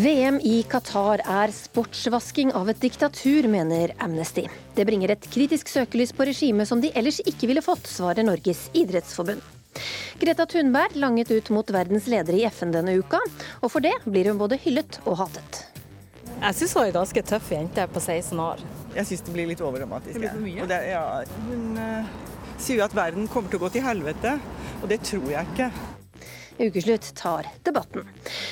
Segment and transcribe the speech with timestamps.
[0.00, 4.46] VM i Qatar er sportsvasking av et diktatur, mener Amnesty.
[4.72, 8.62] Det bringer et kritisk søkelys på regimet som de ellers ikke ville fått, svarer Norges
[8.72, 9.42] idrettsforbund.
[10.22, 13.20] Greta Thunberg langet ut mot verdens ledere i FN denne uka,
[13.60, 15.66] og for det blir hun både hyllet og hatet.
[16.38, 18.66] Jeg syns hun er en ganske tøff jente på 16 år.
[18.96, 20.16] Jeg syns det blir litt overdramatisk.
[20.16, 20.60] Det blir for mye?
[20.64, 21.06] Og det, ja,
[21.50, 22.20] hun uh,
[22.56, 24.38] sier jo at verden kommer til å gå til helvete,
[24.80, 25.74] og det tror jeg ikke.
[26.60, 28.04] Ukeslutt tar debatten.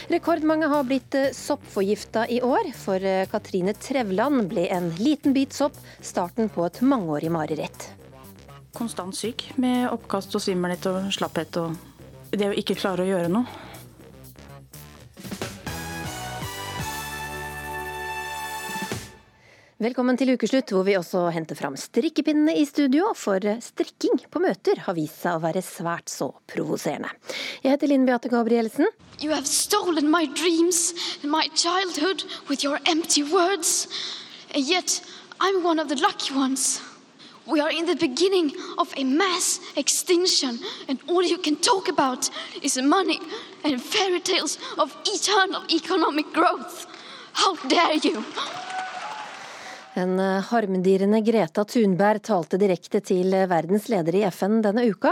[0.09, 2.71] Rekordmange har blitt eh, soppforgifta i år.
[2.73, 7.91] For eh, Katrine Trevland ble en liten bit sopp starten på et mangeårig mareritt.
[8.79, 11.77] Konstant syk med oppkast og svimmelhet og slapphet og
[12.33, 13.49] det å ikke klare å gjøre noe.
[19.79, 24.81] Velkommen til ukeslutt, hvor vi også henter fram strikkepinnene i studio, for strikking på møter
[24.83, 27.13] har vist seg å være svært så provoserende.
[27.63, 28.91] Jeg heter Linn Beate Gabrielsen.
[29.23, 33.87] You have stolen my dreams and my childhood with your empty words.
[34.51, 34.99] And yet,
[35.39, 36.81] I'm one of the lucky ones.
[37.47, 38.51] We are in the beginning
[38.83, 42.29] of a mass extinction, and all you can talk about
[42.63, 43.21] is money
[43.63, 46.89] and fairy tales of eternal economic growth.
[47.33, 48.25] How dare you!
[49.99, 55.11] Den eh, harmdirrende Greta Thunberg talte direkte til verdens ledere i FN denne uka.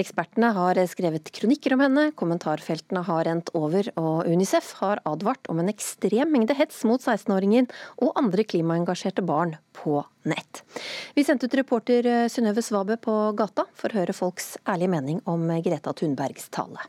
[0.00, 5.60] Ekspertene har skrevet kronikker om henne, kommentarfeltene har rent over, og Unicef har advart om
[5.60, 7.68] en ekstrem mengde hets mot 16-åringen
[8.00, 10.00] og andre klimaengasjerte barn på
[10.30, 10.64] nett.
[11.12, 15.20] Vi sendte ut reporter eh, Synnøve Svabø på gata for å høre folks ærlige mening
[15.28, 16.88] om Greta Thunbergs tale.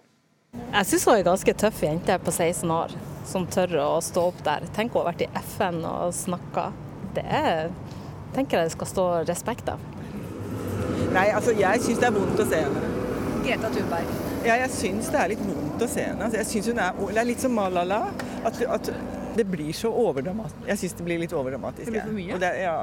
[0.56, 2.96] Jeg syns hun er en ganske tøff jente på 16 år,
[3.28, 4.64] som tør å stå opp der.
[4.78, 6.70] Tenk hun har vært i FN og snakka
[7.18, 7.72] det er,
[8.36, 9.82] tenker jeg det skal stå respekt av.
[11.16, 12.94] Nei, altså jeg syns det er vondt å se henne.
[13.46, 14.16] Greta Thunberg.
[14.46, 16.26] Ja, jeg syns det er litt vondt å se henne.
[16.28, 18.02] Altså, jeg synes hun er, Det er litt som Malala.
[18.46, 18.92] At, at
[19.36, 20.68] det blir så overdramatisk.
[20.70, 21.88] Jeg syns det blir litt overdramatisk.
[21.88, 22.36] Det blir for mye?
[22.36, 22.76] Og, det, ja.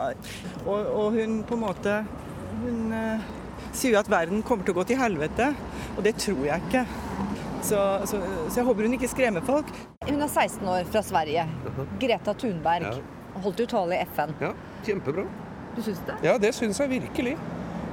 [0.64, 1.94] og, og, hun på en måte
[2.62, 3.30] Hun uh,
[3.72, 5.48] sier jo at verden kommer til å gå til helvete,
[5.96, 6.82] og det tror jeg ikke.
[7.62, 9.70] Så, så, så jeg håper hun ikke skremmer folk.
[10.04, 11.46] Hun er 16 år fra Sverige.
[12.02, 12.90] Greta Thunberg.
[12.90, 13.21] Ja.
[13.40, 14.34] Holdt jo tale i FN.
[14.42, 14.52] Ja,
[14.86, 15.24] kjempebra.
[15.76, 16.18] Du syns det?
[16.26, 17.36] Ja, det syns jeg virkelig.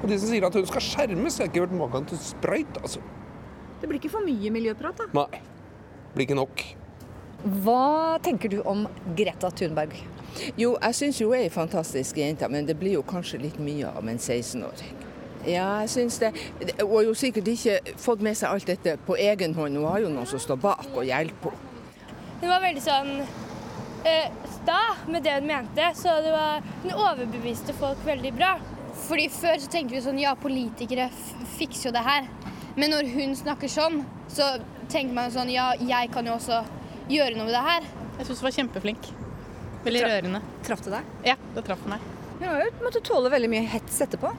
[0.01, 2.81] Og de som sier at hun skal skjermes, jeg har ikke hørt maken til sprøyt,
[2.83, 3.01] altså.
[3.79, 5.07] Det blir ikke for mye miljøprat, da?
[5.15, 5.41] Nei.
[6.09, 6.63] Det blir ikke nok.
[7.63, 8.83] Hva tenker du om
[9.15, 9.95] Greta Thunberg?
[10.59, 13.87] Jo, jeg syns hun er ei fantastisk jente, men det blir jo kanskje litt mye
[13.87, 15.05] av en 16-åring.
[15.47, 16.33] Ja, jeg syns det.
[16.81, 19.79] Hun har jo sikkert ikke fått med seg alt dette på egen hånd.
[19.79, 21.65] Hun har jo noen som står bak og hjelper henne.
[22.39, 23.09] Hun var veldig sånn
[24.55, 28.53] sta med det hun mente, så det var, hun overbeviste folk veldig bra.
[29.07, 31.07] Fordi Før så tenkte vi sånn ja, politikere
[31.57, 32.27] fikser jo det her.
[32.79, 34.57] Men når hun snakker sånn, så
[34.91, 36.61] tenker man sånn ja, jeg kan jo også
[37.09, 37.87] gjøre noe med det her.
[38.19, 39.09] Jeg syns hun var kjempeflink.
[39.85, 40.41] Veldig Tra rørende.
[40.67, 41.11] Traff det deg?
[41.31, 42.03] Ja, det traff meg.
[42.39, 44.31] Hun har jo måttet tåle veldig mye hets etterpå.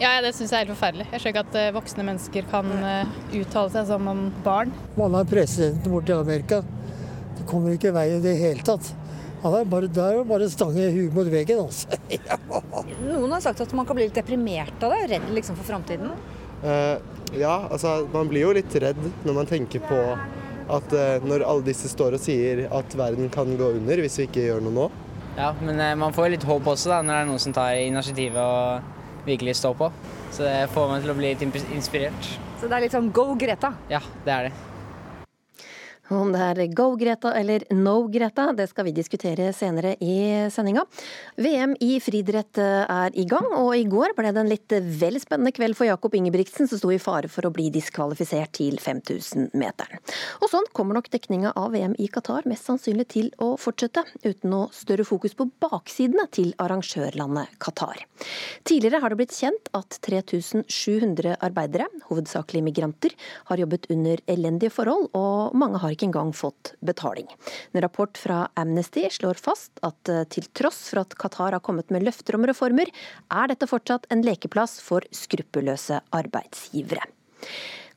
[0.00, 1.06] Ja, det syns jeg er helt forferdelig.
[1.12, 4.72] Jeg skjønner ikke at uh, voksne mennesker kan uh, uttale seg som om barn.
[4.98, 6.62] Man har presidenten til Amerika.
[7.38, 8.90] Det kommer ikke i vei i det hele tatt.
[9.44, 11.98] Han er bare, det er jo bare stange huet mot veggen, altså.
[12.16, 12.38] ja.
[13.04, 16.14] Noen har sagt at man kan bli litt deprimert av det, redd liksom for framtiden.
[16.64, 16.96] Uh,
[17.36, 20.00] ja, altså man blir jo litt redd når man tenker på
[20.72, 24.28] at uh, når alle disse står og sier at verden kan gå under hvis vi
[24.30, 24.90] ikke gjør noe nå.
[25.36, 27.76] Ja, men uh, man får litt håp også da, når det er noen som tar
[27.84, 29.90] initiativet og virkelig står på.
[30.32, 32.36] Så det får meg til å bli litt inspirert.
[32.60, 33.74] Så det er litt sånn go Greta?
[33.92, 34.56] Ja, det er det.
[36.12, 40.16] Om det er Go Greta eller No Greta, det skal vi diskutere senere i
[40.52, 40.82] sendinga.
[41.40, 45.54] VM i friidrett er i gang, og i går ble det en litt vel spennende
[45.56, 50.02] kveld for Jakob Ingebrigtsen, som sto i fare for å bli diskvalifisert til 5000-meteren.
[50.44, 54.52] Og sånn kommer nok dekninga av VM i Qatar mest sannsynlig til å fortsette, uten
[54.52, 58.04] noe større fokus på baksidene til arrangørlandet Qatar.
[58.68, 63.16] Tidligere har det blitt kjent at 3700 arbeidere, hovedsakelig migranter,
[63.48, 67.28] har jobbet under elendige forhold, og mange har ikke engang fått betaling.
[67.72, 71.94] En rapport fra Amnesty slår fast at eh, til tross for at Qatar har kommet
[71.94, 72.90] med løfter om reformer,
[73.32, 77.06] er dette fortsatt en lekeplass for skruppelløse arbeidsgivere.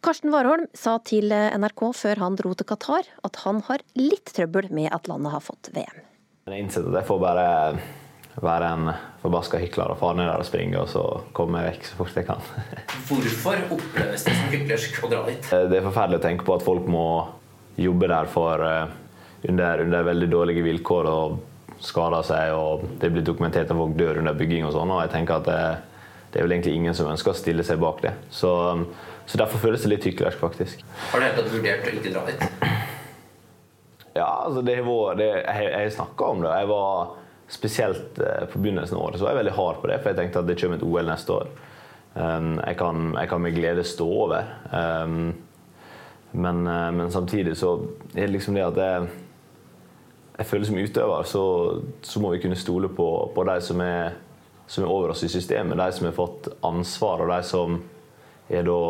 [0.05, 4.29] Karsten Warholm sa til eh, NRK før han dro til Qatar at han har litt
[4.35, 6.03] trøbbel med at landet har fått VM.
[6.47, 7.47] Jeg innsett at jeg får bare
[8.37, 8.91] være en
[9.23, 11.03] forbaska hykler og fare ned der og springe, og så
[11.35, 12.43] komme vekk så fort jeg kan.
[13.09, 15.49] Hvorfor oppleves det som hyklersk å dra dit?
[15.49, 17.07] Det er forferdelig å tenke på at folk må
[17.77, 18.95] jobber der for, eh,
[19.49, 21.37] under, under, veldig dårlige vilkår og
[21.79, 22.53] skader seg.
[22.53, 24.65] og Det blir dokumentert at folk dør under bygging.
[24.65, 25.61] og sånn, og jeg tenker at det,
[26.31, 28.15] det, er vel egentlig ingen som ønsker å stille seg bak det.
[28.29, 28.51] Så,
[29.25, 30.83] så Derfor føles det litt hyklersk, faktisk.
[31.11, 32.75] Har du helt tatt vurdert å ikke dra dit?
[34.17, 36.51] Ja, altså det har vært det, Jeg har snakka om det.
[36.57, 37.15] Jeg var
[37.47, 40.17] Spesielt eh, på begynnelsen av året så var jeg veldig hard på det, for jeg
[40.17, 41.51] tenkte at det kommer et OL neste år.
[42.17, 44.49] Um, jeg, kan, jeg kan med glede stå over.
[44.73, 45.29] Um,
[46.37, 47.73] men, uh, men, samtidig så
[48.13, 49.09] er det liksom det at jeg,
[50.37, 51.43] jeg føler som utøver så,
[52.01, 54.17] så, må vi kunne stole på, på de som er,
[54.67, 55.79] som er over oss i systemet.
[55.79, 57.79] De som har fått ansvar, og de som
[58.47, 58.81] er da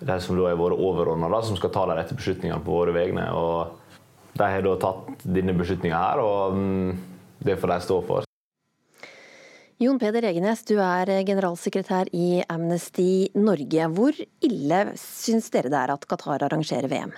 [0.00, 3.26] de som da er våre overordnede, som skal ta de rette beslutningene på våre vegne.
[3.36, 3.76] Og
[4.32, 6.24] de har da tatt denne beslutninga her.
[6.24, 6.98] og um,
[7.40, 8.29] det får de stå for.
[9.80, 13.86] Jon Peder Egenes, du er generalsekretær i Amnesty Norge.
[13.96, 17.14] Hvor ille syns dere det er at Qatar arrangerer VM?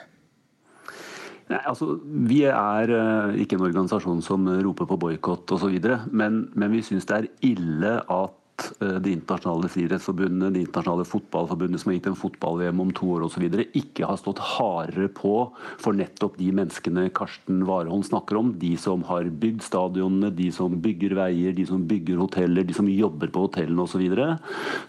[1.50, 5.74] Nei, altså, Vi er uh, ikke en organisasjon som roper på boikott osv.,
[6.14, 8.38] men, men vi syns det er ille at
[8.80, 13.24] Eh, det internasjonale friidrettsforbundet, det internasjonale fotballforbundet som har gitt en fotball-VM om to år
[13.26, 15.34] osv., ikke har stått hardere på
[15.80, 18.52] for nettopp de menneskene Karsten Warholm snakker om.
[18.60, 22.90] De som har bygd stadionene, de som bygger veier, de som bygger hoteller, de som
[22.90, 24.04] jobber på hotellene osv.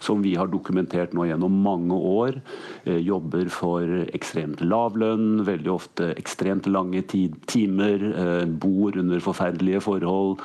[0.04, 2.40] Som vi har dokumentert nå gjennom mange år.
[2.84, 8.04] Jobber for ekstremt lav lønn, veldig ofte ekstremt lange timer,
[8.60, 10.42] bor under forferdelige forhold,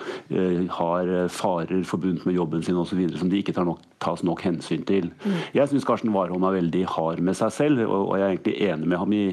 [0.80, 5.10] har farer forbundet med jobben sin osv som de ikke nok, tas nok hensyn til.
[5.24, 5.38] Mm.
[5.58, 8.90] Jeg syns Karsten Warholm er veldig hard med seg selv, og, jeg er egentlig enig
[8.90, 9.24] med ham i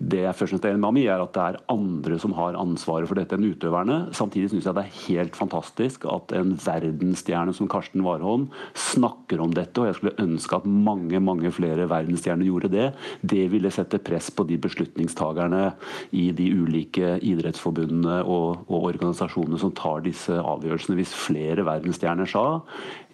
[0.00, 2.18] det jeg først og fremst er enig med ham i, er at det er andre
[2.22, 3.98] som har ansvaret for dette enn utøverne.
[4.16, 8.48] Samtidig syns jeg det er helt fantastisk at en verdensstjerne som Karsten Warholm
[8.78, 12.88] snakker om dette, og jeg skulle ønske at mange, mange flere verdensstjerner gjorde det.
[13.20, 15.70] Det ville sette press på de beslutningstagerne
[16.16, 20.98] i de ulike idrettsforbundene og, og organisasjonene som tar disse avgjørelsene.
[21.00, 22.44] Hvis flere verdensstjerner sa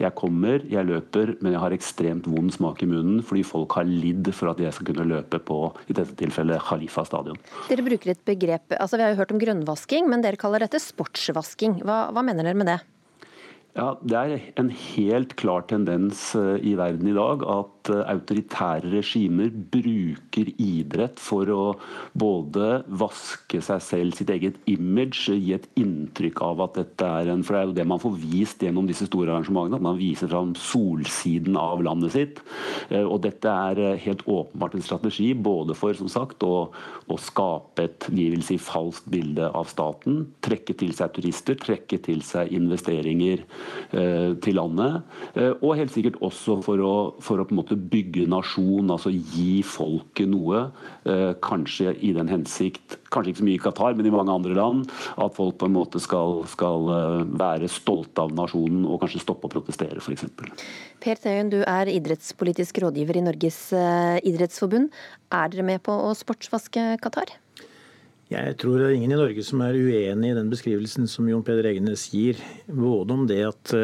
[0.07, 3.89] jeg kommer, jeg løper, men jeg har ekstremt vond smak i munnen fordi folk har
[3.89, 5.61] lidd for at jeg skal kunne løpe på
[5.91, 7.39] i dette tilfellet Khalifa stadion.
[7.71, 10.81] Dere bruker et begrep, altså Vi har jo hørt om grønnvasking, men dere kaller dette
[10.83, 11.81] sportsvasking.
[11.87, 12.81] Hva, hva mener dere med det?
[13.77, 18.91] Ja, Det er en helt klar tendens eh, i verden i dag at Eh, autoritære
[18.93, 21.63] regimer bruker idrett for å
[22.17, 27.45] både vaske seg selv, sitt eget image, gi et inntrykk av at dette er en
[27.47, 30.31] For det er jo det man får vist gjennom disse store arrangementene, at man viser
[30.31, 32.43] fram solsiden av landet sitt.
[32.91, 36.69] Eh, og dette er eh, helt åpenbart en strategi både for som sagt å,
[37.07, 42.01] å skape et vi vil si falskt bilde av staten, trekke til seg turister, trekke
[42.03, 43.45] til seg investeringer
[43.93, 45.03] eh, til landet,
[45.37, 49.13] eh, og helt sikkert også for å, for å på en måte bygge nasjon, altså
[49.13, 50.67] gi folket noe.
[51.09, 54.57] Eh, kanskje i den hensikt, kanskje ikke så mye i Qatar, men i mange andre
[54.57, 59.23] land, at folk på en måte skal, skal eh, være stolte av nasjonen og kanskje
[59.25, 60.27] stoppe å protestere, f.eks.
[61.03, 64.93] Per Theun, du er idrettspolitisk rådgiver i Norges eh, idrettsforbund.
[65.35, 67.37] Er dere med på å sportsvaske Qatar?
[68.33, 71.45] Jeg tror det er ingen i Norge som er uenig i den beskrivelsen som Jon
[71.47, 72.41] Peder Egenes gir.
[72.67, 73.75] Både om det at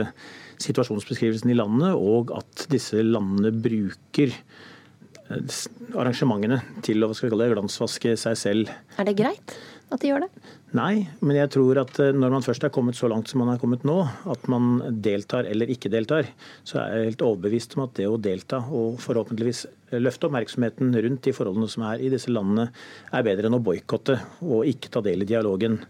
[0.65, 5.61] situasjonsbeskrivelsen i landet, og at disse landene bruker eh,
[5.93, 8.75] arrangementene til å hva skal vi kalle det, glansvaske seg selv.
[8.99, 9.57] Er det greit
[9.93, 10.31] at de gjør det?
[10.73, 13.53] Nei, men jeg tror at eh, når man først er kommet så langt som man
[13.53, 13.99] er kommet nå,
[14.33, 16.31] at man deltar eller ikke deltar,
[16.65, 19.67] så er jeg helt overbevist om at det å delta og forhåpentligvis
[20.01, 22.71] løfte oppmerksomheten rundt de forholdene som er i disse landene,
[23.13, 24.17] er bedre enn å boikotte
[24.47, 25.83] og ikke ta del i dialogen.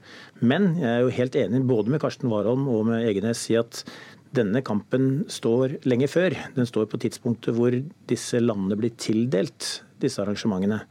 [0.42, 3.84] Men jeg er jo helt enig både med Karsten Warholm og med Egenes i at
[4.32, 6.36] denne kampen står lenge før.
[6.56, 7.74] Den står på tidspunktet hvor
[8.10, 10.82] disse landene blir tildelt disse arrangementene.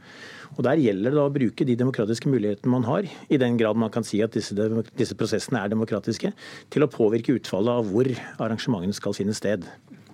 [0.57, 3.91] Og Der gjelder det å bruke de demokratiske mulighetene man har, i den grad man
[3.93, 4.55] kan si at disse,
[4.99, 6.33] disse prosessene er demokratiske,
[6.69, 9.65] til å påvirke utfallet av hvor arrangementene skal finne sted.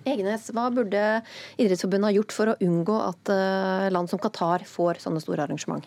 [0.08, 1.02] Egenes, hva burde
[1.58, 5.84] Idrettsforbundet ha gjort for å unngå at eh, land som Qatar får sånne store arrangement?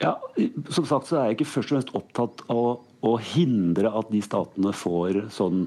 [0.00, 0.14] Ja,
[0.72, 4.22] som sagt så er jeg ikke først og fremst opptatt av å hindre at de
[4.24, 5.66] statene får sånn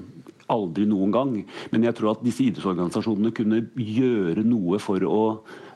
[0.52, 1.36] aldri noen gang.
[1.72, 5.20] Men jeg tror at disse idrettsorganisasjonene kunne gjøre noe for å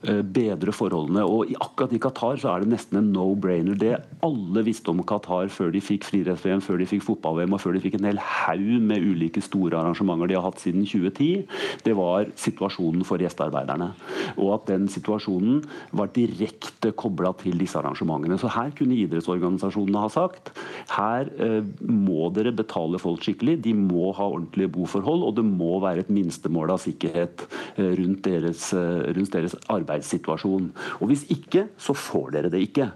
[0.02, 1.24] bedre forholdene.
[1.26, 3.78] Og akkurat i Qatar så er det nesten en no-brainer.
[3.78, 7.76] Det alle visste om Qatar før de fikk friidretts-VM, før de fikk fotball-VM og før
[7.76, 11.28] de fikk en hel haug med ulike store arrangementer de har hatt siden 2010,
[11.86, 13.90] det var situasjonen for gjestearbeiderne.
[14.36, 15.62] Og at den situasjonen
[15.98, 18.38] var direkte kobla til disse arrangementene.
[18.40, 20.52] Så her kunne idrettsorganisasjonene ha sagt
[20.94, 25.78] her eh, må dere betale folk skikkelig, de må ha ordentlige boforhold, og det må
[25.82, 27.44] være et minstemål av sikkerhet
[27.76, 30.70] eh, rundt deres, eh, rundt deres arbeid arbeidssituasjon.
[31.00, 32.90] Og Hvis ikke, så får dere det ikke.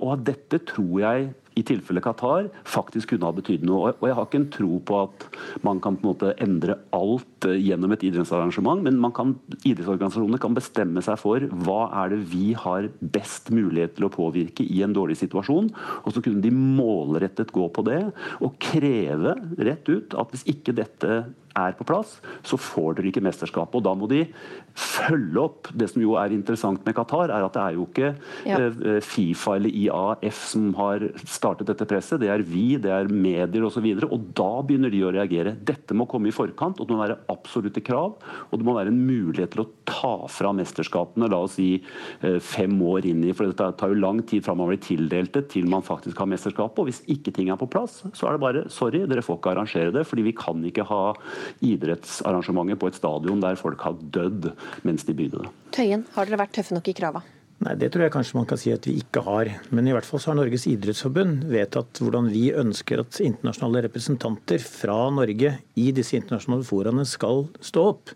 [0.00, 3.92] Og og Dette tror jeg i tilfelle Qatar faktisk kunne ha betydd noe.
[4.00, 5.26] Og jeg har ikke en tro på at
[5.66, 10.56] man kan på en måte endre alt eh, gjennom et idrettsarrangement, men kan, idrettsorganisasjonene kan
[10.56, 14.96] bestemme seg for hva er det vi har best mulighet til å påvirke i en
[14.96, 15.70] dårlig situasjon.
[16.02, 18.02] Og så kunne de målrettet gå på det
[18.40, 21.22] og kreve rett ut at hvis ikke dette
[21.54, 23.78] er på plass, så får dere ikke mesterskapet.
[23.78, 24.24] Og da må de
[24.74, 25.68] følge opp.
[25.74, 28.14] Det som jo er interessant med Qatar, er at det er jo ikke
[28.44, 28.58] Ja.
[28.58, 33.62] eh, Fifa eller IAF som har startet dette presset, det er vi, det er medier
[33.62, 33.84] osv.
[33.84, 35.54] Og, så og da begynner de å reagere.
[35.64, 38.16] Dette må komme i forkant, og det må være absolutte krav.
[38.50, 41.82] Og det må være en mulighet til å ta fra mesterskapene, la oss si
[42.22, 45.32] eh, fem år inn i For det tar jo lang tid fra man blir tildelt
[45.34, 46.78] det til man faktisk har mesterskapet.
[46.82, 49.54] Og hvis ikke ting er på plass, så er det bare sorry, dere får ikke
[49.54, 50.06] arrangere det.
[50.06, 51.14] fordi vi kan ikke ha
[51.62, 54.50] idrettsarrangementer på et stadion der folk har dødd
[54.82, 55.54] mens de bygde det.
[55.76, 57.24] Tøyen, har dere vært tøffe nok i krava?
[57.64, 59.48] Nei, Det tror jeg kanskje man kan si at vi ikke har.
[59.70, 64.60] Men i hvert fall så har Norges idrettsforbund vedtatt hvordan vi ønsker at internasjonale representanter
[64.64, 68.12] fra Norge i disse internasjonale foraene skal stå opp.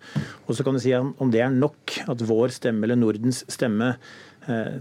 [0.47, 3.95] Og så kan du si om det er nok at vår stemme eller Nordens stemme
[4.51, 4.77] eh,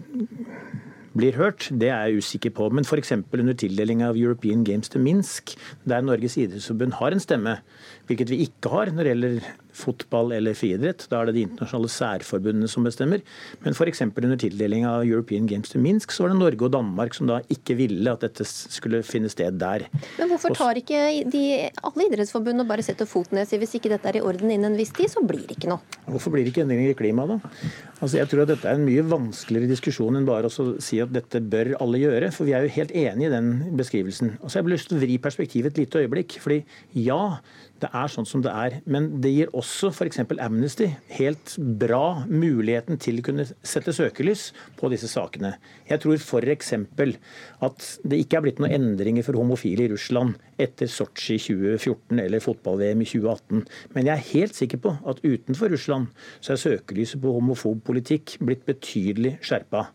[1.18, 2.70] blir hørt, det er jeg usikker på.
[2.74, 3.14] Men f.eks.
[3.14, 5.56] under tildeling av European Games til Minsk,
[5.88, 7.58] der Norges idrettsforbund har en stemme,
[8.08, 11.06] hvilket vi ikke har når det gjelder fotball eller friidrett.
[11.12, 13.22] Da er det de internasjonale særforbundene som bestemmer.
[13.64, 14.04] Men f.eks.
[14.08, 17.40] under tildeling av European Games til Minsk, så var det Norge og Danmark som da
[17.54, 19.86] ikke ville at dette skulle finne sted der.
[20.18, 21.44] Men hvorfor tar ikke de,
[21.84, 24.80] alle idrettsforbundene og bare setter foten ned hvis ikke dette er i orden innen en
[24.80, 25.98] viss tid, så blir det ikke noe?
[26.08, 27.72] Hvorfor blir det ikke endringer i klimaet, da?
[27.98, 31.10] Altså, jeg tror at Dette er en mye vanskeligere diskusjon enn bare å si at
[31.14, 32.30] dette bør alle gjøre.
[32.36, 33.50] For vi er jo helt enig i den
[33.80, 34.36] beskrivelsen.
[34.38, 36.38] Og så har jeg lyst til å vri perspektivet et lite øyeblikk.
[36.44, 36.60] fordi
[37.08, 37.40] ja,
[37.82, 38.78] det er sånn som det er.
[38.90, 40.22] Men det gir også f.eks.
[40.44, 45.56] Amnesty helt bra muligheten til å kunne sette søkelys på disse sakene.
[45.90, 46.74] Jeg tror f.eks.
[46.74, 52.44] at det ikke er blitt noen endringer for homofile i Russland etter Sotsji 2014 eller
[52.44, 53.66] fotball-VM i 2018.
[53.96, 58.38] Men jeg er helt sikker på at utenfor Russland så er søkelyset på homofob politikk
[58.44, 59.90] blitt betydelig skjerpa.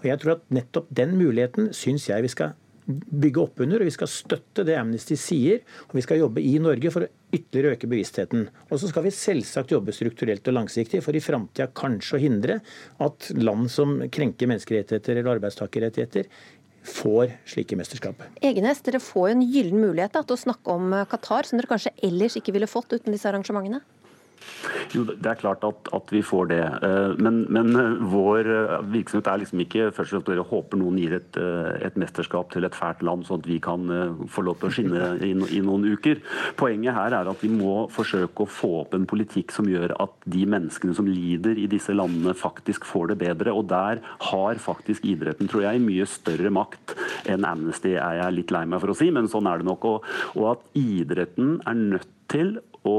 [0.00, 3.88] Og jeg tror at nettopp den muligheten syns jeg vi skal bygge opp under, og
[3.88, 5.62] vi skal støtte det Amnesty sier.
[5.88, 8.46] Og vi skal jobbe i Norge for å ytterligere øke bevisstheten.
[8.70, 12.60] Og så skal vi selvsagt jobbe strukturelt og langsiktig for i framtida kanskje å hindre
[13.02, 16.30] at land som krenker menneskerettigheter eller arbeidstakerrettigheter,
[16.86, 18.20] får slike mesterskap.
[18.44, 21.58] Egenes, dere får jo en gyllen mulighet da, til å snakke om eh, Qatar, som
[21.58, 23.82] dere kanskje ellers ikke ville fått uten disse arrangementene?
[24.94, 26.62] Jo, Det er klart at, at vi får det.
[26.62, 30.98] Eh, Men, men eh, vår eh, virksomhet er liksom ikke først og fremst håper noen
[31.00, 31.38] gir et,
[31.82, 33.86] et mesterskap til et fælt land, sånn at vi kan
[34.30, 36.20] få lov til å skinne i, i noen uker.
[36.58, 40.14] Poenget her er at vi må forsøke å få opp en politikk som gjør at
[40.26, 43.54] de menneskene som lider i disse landene, faktisk får det bedre.
[43.56, 46.96] Og der har faktisk idretten, tror jeg, mye større makt
[47.30, 49.88] enn Amnesty, er jeg litt lei meg for å si, men sånn er det nok.
[49.88, 52.98] Og, og at idretten er nødt til å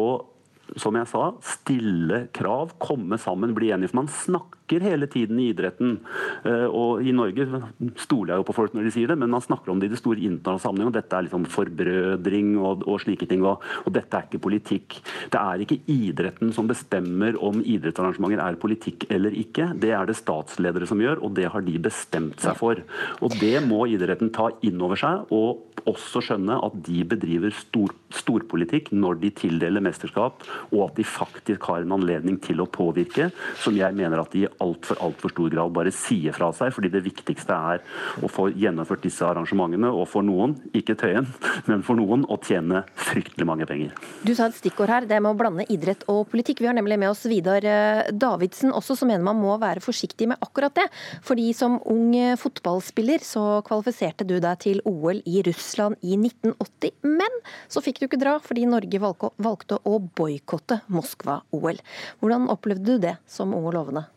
[0.76, 3.92] som jeg sa, stille krav, komme sammen, bli enige.
[3.94, 6.00] For man snakker hele tiden i idretten.
[6.44, 7.48] Eh, Og i Norge
[7.96, 9.94] stoler jeg jo på folk når de sier det, men man snakker om det i
[9.96, 10.92] det store internasjonale sammenheng.
[10.92, 13.46] Og dette er liksom forbrødring og, og slike ting.
[13.48, 15.00] Og, og dette er ikke politikk.
[15.32, 19.72] Det er ikke idretten som bestemmer om idrettsarrangementer er politikk eller ikke.
[19.80, 22.84] Det er det statsledere som gjør, og det har de bestemt seg for.
[23.22, 25.26] Og det må idretten ta inn over seg.
[25.32, 30.44] og også skjønne at de bedriver stor, storpolitikk når de tildeler mesterskap,
[30.74, 33.30] og at de faktisk har en anledning til å påvirke,
[33.62, 36.74] som jeg mener at de altfor altfor stor grad bare sier fra seg.
[36.76, 37.84] fordi det viktigste er
[38.24, 41.28] å få gjennomført disse arrangementene, og for noen, ikke Tøyen,
[41.68, 43.94] men for noen, å tjene fryktelig mange penger.
[44.26, 46.62] Du sa et stikkord her, det med å blande idrett og politikk.
[46.64, 50.30] Vi har nemlig med oss Vidar eh, Davidsen også, som mener man må være forsiktig
[50.32, 50.88] med akkurat det.
[51.26, 56.98] Fordi som ung eh, fotballspiller så kvalifiserte du deg til OL i Russland i 1980.
[57.08, 61.82] Men så fikk du ikke dra fordi Norge valgte å boikotte Moskva-OL.
[62.22, 64.08] Hvordan opplevde du det som ung og lovende?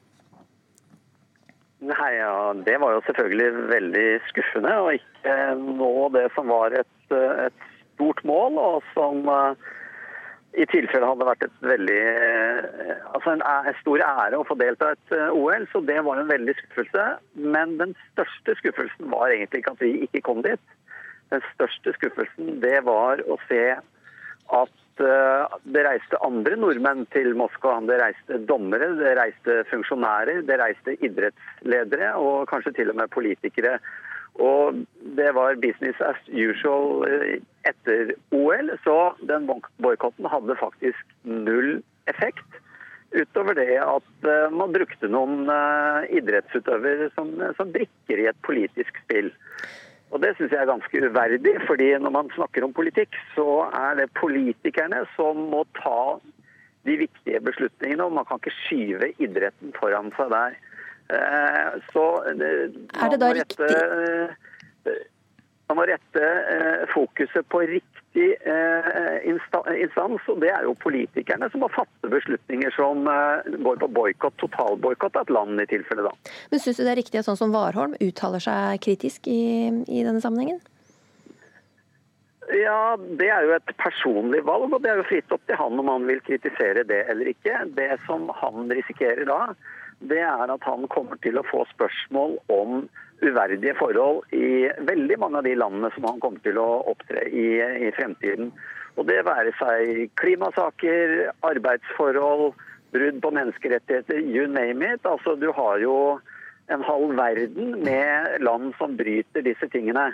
[1.80, 6.96] Nei, ja, Det var jo selvfølgelig veldig skuffende å ikke nå det som var et,
[7.10, 9.70] et stort mål, og som eh,
[10.60, 14.90] i tilfelle hadde vært et veldig, eh, altså en, en stor ære å få delta
[14.90, 15.64] i et eh, OL.
[15.72, 17.06] Så det var en veldig skuffelse.
[17.56, 20.76] Men den største skuffelsen var egentlig ikke at vi ikke kom dit.
[21.32, 23.64] Den største skuffelsen det var å se
[24.50, 27.78] at eh, det reiste andre nordmenn til Moskva.
[27.88, 33.78] Det reiste dommere, det reiste funksjonærer, det reiste idrettsledere og kanskje til og med politikere.
[34.40, 34.85] Og
[35.19, 38.97] det var business as usual eh, etter OL, så
[39.28, 39.49] den
[39.83, 41.80] boikotten hadde faktisk null
[42.11, 42.47] effekt.
[43.11, 45.50] Utover det at eh, man brukte noen
[46.14, 49.33] idrettsutøvere som, som brikker i et politisk spill.
[50.11, 54.00] Og Det syns jeg er ganske uverdig, fordi når man snakker om politikk, så er
[54.00, 56.19] det politikerne som må ta
[56.88, 60.59] de viktige beslutningene, og man kan ikke skyve idretten foran seg der.
[61.14, 62.71] Eh, Så eh,
[63.02, 63.71] Er det da man må rette,
[64.87, 65.00] eh,
[65.69, 66.29] man må rette
[66.95, 73.07] fokuset på riktig eh, instans, og det er jo politikerne som må fatte beslutninger som
[73.11, 76.12] eh, går på boikott, totalboikott av et land i tilfelle da.
[76.50, 79.43] Men syns du det er riktig at sånn som Warholm uttaler seg kritisk i,
[79.87, 80.61] i denne sammenhengen?
[82.50, 85.79] Ja, det er jo et personlig valg, og det er jo fritt opp til han
[85.79, 87.61] om han vil kritisere det eller ikke.
[87.76, 89.52] Det som han risikerer da,
[90.00, 92.85] det er at han kommer til å få spørsmål om
[93.21, 97.49] uverdige forhold i veldig mange av de landene som han kommer til å opptre i
[97.61, 98.52] i fremtiden.
[98.97, 102.57] Og det være seg klimasaker, arbeidsforhold,
[102.95, 105.04] brudd på menneskerettigheter, you name it.
[105.07, 105.95] Altså, du har jo
[106.71, 110.11] en halv verden med land som bryter disse tingene.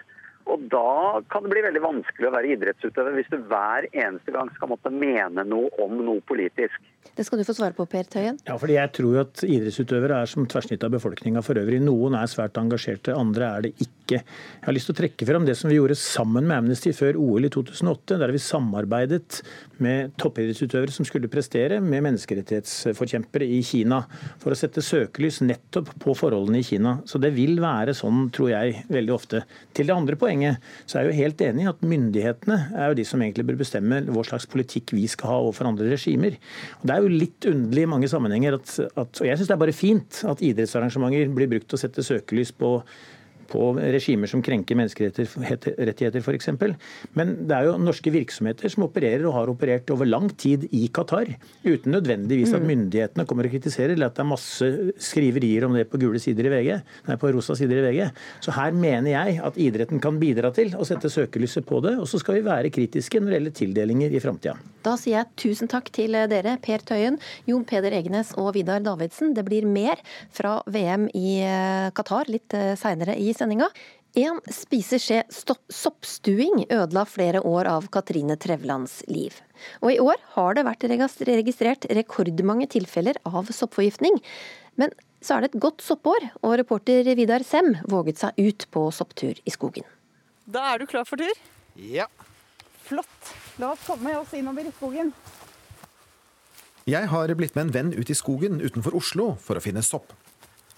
[0.46, 4.50] Og da kan det bli veldig vanskelig å være idrettsutøver hvis du hver eneste gang
[4.54, 6.78] skal måtte mene noe om noe politisk.
[7.16, 8.38] Det skal du få svare på, Per Tøyen.
[8.44, 11.78] Ja, fordi jeg tror jo at idrettsutøvere er som tverrsnitt av befolkninga for øvrig.
[11.84, 14.20] Noen er svært engasjerte, andre er det ikke.
[14.20, 17.18] Jeg har lyst til å trekke fram det som vi gjorde sammen med Amnesty før
[17.22, 19.40] OL i 2008, der vi samarbeidet
[19.82, 24.02] med toppidrettsutøvere som skulle prestere med menneskerettighetsforkjempere i Kina,
[24.42, 26.98] for å sette søkelys nettopp på forholdene i Kina.
[27.08, 29.42] Så det vil være sånn, tror jeg, veldig ofte.
[29.76, 30.35] Til det andre poenget,
[30.86, 33.60] så er jeg jo helt enig i at myndighetene er jo de som egentlig bør
[33.62, 36.38] bestemme hva slags politikk vi skal ha overfor andre regimer.
[36.80, 39.56] Og det er jo litt underlig i mange sammenhenger at, at og jeg syns det
[39.56, 42.78] er bare fint at idrettsarrangementer blir brukt til å sette søkelys på
[43.48, 46.50] på regimer som krenker menneskerettigheter f.eks.
[47.16, 50.86] Men det er jo norske virksomheter som opererer og har operert over lang tid i
[50.92, 51.30] Qatar,
[51.64, 52.68] uten nødvendigvis at Mm.
[52.72, 54.66] myndighetene kommer og kritiserer, eller at det er masse
[54.98, 56.70] skriverier om det på gule sider i VG,
[57.06, 58.10] nei, på rosa sider i VG.
[58.40, 62.08] Så her mener jeg at idretten kan bidra til å sette søkelyset på det, og
[62.08, 64.56] så skal vi være kritiske når det gjelder tildelinger i framtida.
[64.82, 69.34] Da sier jeg tusen takk til dere, Per Tøyen, Jon Peder Egenes og Vidar Davidsen.
[69.34, 70.00] Det blir mer
[70.34, 73.68] fra VM i eh, Qatar litt seinere i sendinga.
[74.16, 79.34] En spiseskje soppstuing ødela flere år av Katrine Trevlands liv.
[79.82, 84.16] Og i år har det vært registrert rekordmange tilfeller av soppforgiftning.
[84.80, 88.88] Men så er det et godt soppår, og reporter Vidar Sem våget seg ut på
[88.94, 89.84] sopptur i skogen.
[90.46, 91.44] Da er du klar for tur?
[91.76, 92.06] Ja.
[92.86, 93.32] Flott.
[93.60, 95.12] La oss komme oss innover i skogen.
[96.86, 100.12] Jeg har blitt med en venn ut i skogen utenfor Oslo for å finne sopp.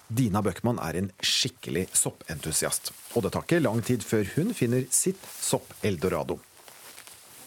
[0.08, 4.86] Dina Bøckmann er en skikkelig soppentusiast, og det tar ikke lang tid før hun finner
[4.94, 6.38] sitt sopp-eldorado.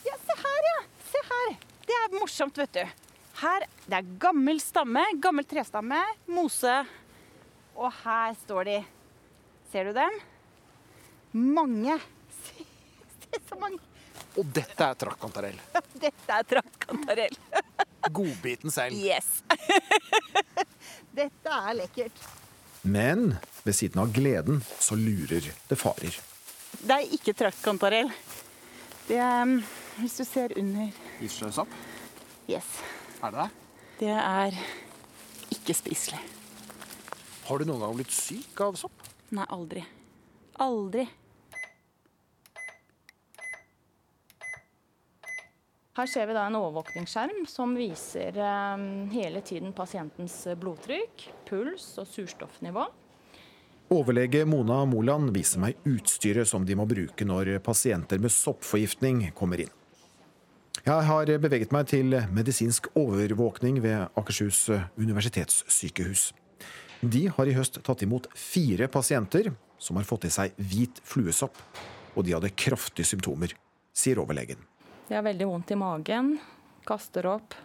[0.06, 0.76] Ja, se her, ja.
[1.10, 1.56] Se her.
[1.88, 2.84] Det er morsomt, vet du.
[3.42, 5.98] Her, Det er gammel stamme, gammel trestamme,
[6.30, 6.76] mose.
[7.76, 8.76] Og her står de.
[9.72, 10.20] Ser du dem?
[11.34, 11.96] Mange.
[12.44, 12.66] Se,
[13.24, 13.80] se så mange.
[14.38, 15.58] Og dette er trakkantarell.
[16.04, 17.36] Dette er trakkantarell.
[18.12, 18.96] Godbiten selv.
[18.96, 19.42] Yes.
[21.20, 22.22] Dette er lekkert.
[22.84, 26.16] Men ved siden av gleden så lurer det farer.
[26.82, 28.10] Det er ikke traktkantarell.
[29.08, 29.58] Det er um,
[30.00, 30.90] Hvis du ser under
[31.22, 31.70] Isløsopp?
[32.50, 32.68] Yes.
[33.22, 33.50] Er det det?
[34.00, 34.56] Det er
[35.52, 36.22] ikke spiselig.
[37.46, 39.04] Har du noen gang blitt syk av sopp?
[39.36, 39.84] Nei, aldri.
[40.64, 41.06] Aldri.
[46.02, 52.08] Her ser vi da en overvåkningsskjerm som viser eh, hele tiden pasientens blodtrykk, puls og
[52.10, 52.88] surstoffnivå.
[53.94, 59.62] Overlege Mona Moland viser meg utstyret som de må bruke når pasienter med soppforgiftning kommer
[59.62, 59.70] inn.
[60.82, 64.64] Jeg har beveget meg til medisinsk overvåkning ved Akershus
[64.98, 66.32] universitetssykehus.
[67.06, 71.62] De har i høst tatt imot fire pasienter som har fått i seg hvit fluesopp,
[72.18, 73.54] og de hadde kraftige symptomer,
[73.94, 74.71] sier overlegen.
[75.12, 76.38] De har veldig vondt i magen,
[76.88, 77.56] kaster opp,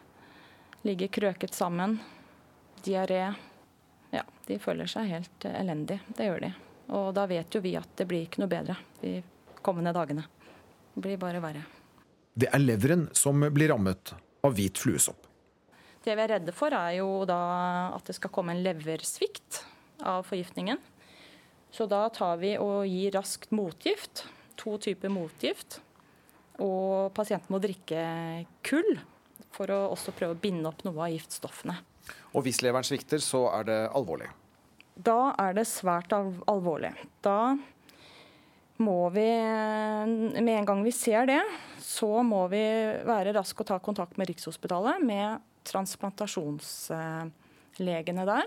[0.83, 1.93] ligger krøket sammen,
[2.83, 3.21] diaré.
[4.11, 6.01] Ja, de føler seg helt elendig.
[6.09, 6.51] Det gjør de.
[6.99, 9.13] Og da vet jo vi at det blir ikke noe bedre de
[9.63, 10.27] kommende dagene.
[10.91, 11.63] Det blir bare verre.
[12.35, 15.31] Det er leveren som blir rammet av hvit fluesopp.
[16.03, 17.41] Det vi er redde for, er jo da
[17.95, 19.63] at det skal komme en leversvikt
[20.03, 20.83] av forgiftningen.
[21.71, 24.27] Så da tar vi og gir raskt motgift.
[24.59, 25.85] To typer motgift.
[26.65, 28.01] Og pasienten må drikke
[28.65, 29.01] kull
[29.57, 31.77] for å også prøve å binde opp noe av giftstoffene.
[32.37, 34.29] Og hvis leveren svikter, så er det alvorlig.
[34.97, 36.93] Da er det svært alvorlig.
[37.25, 37.57] Da
[38.81, 39.31] må vi,
[40.37, 41.43] med en gang vi ser det,
[41.81, 42.65] så må vi
[43.09, 48.47] være raske og ta kontakt med Rikshospitalet, med transplantasjonslegene der,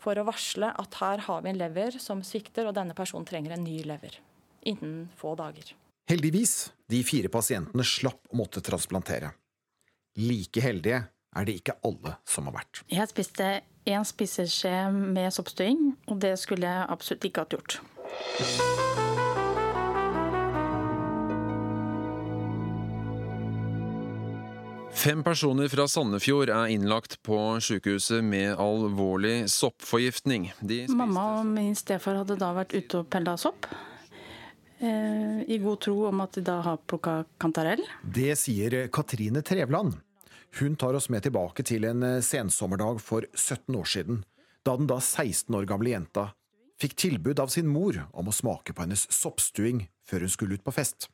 [0.00, 3.52] for å varsle at her har vi en lever som svikter, og denne personen trenger
[3.56, 4.14] en ny lever.
[4.60, 5.72] innen få dager.
[6.10, 9.32] Heldigvis, de fire pasientene slapp å måtte transplantere.
[10.18, 11.04] Like heldige
[11.36, 12.82] er det ikke alle som har vært.
[12.90, 13.50] Jeg spiste
[13.88, 17.80] én spiseskje med soppstuing, og det skulle jeg absolutt ikke hatt gjort.
[25.00, 30.50] Fem personer fra Sandefjord er innlagt på sykehuset med alvorlig soppforgiftning.
[30.60, 33.70] De Mamma og min stefar hadde da vært ute og pella sopp.
[34.80, 37.82] Eh, I god tro om at de da har plukka kantarell.
[38.02, 39.98] Det sier Katrine Trevland.
[40.58, 44.22] Hun tar oss med tilbake til en sensommerdag for 17 år siden,
[44.66, 46.30] da den da 16 år gamle jenta
[46.80, 50.64] fikk tilbud av sin mor om å smake på hennes soppstuing før hun skulle ut
[50.64, 51.10] på fest.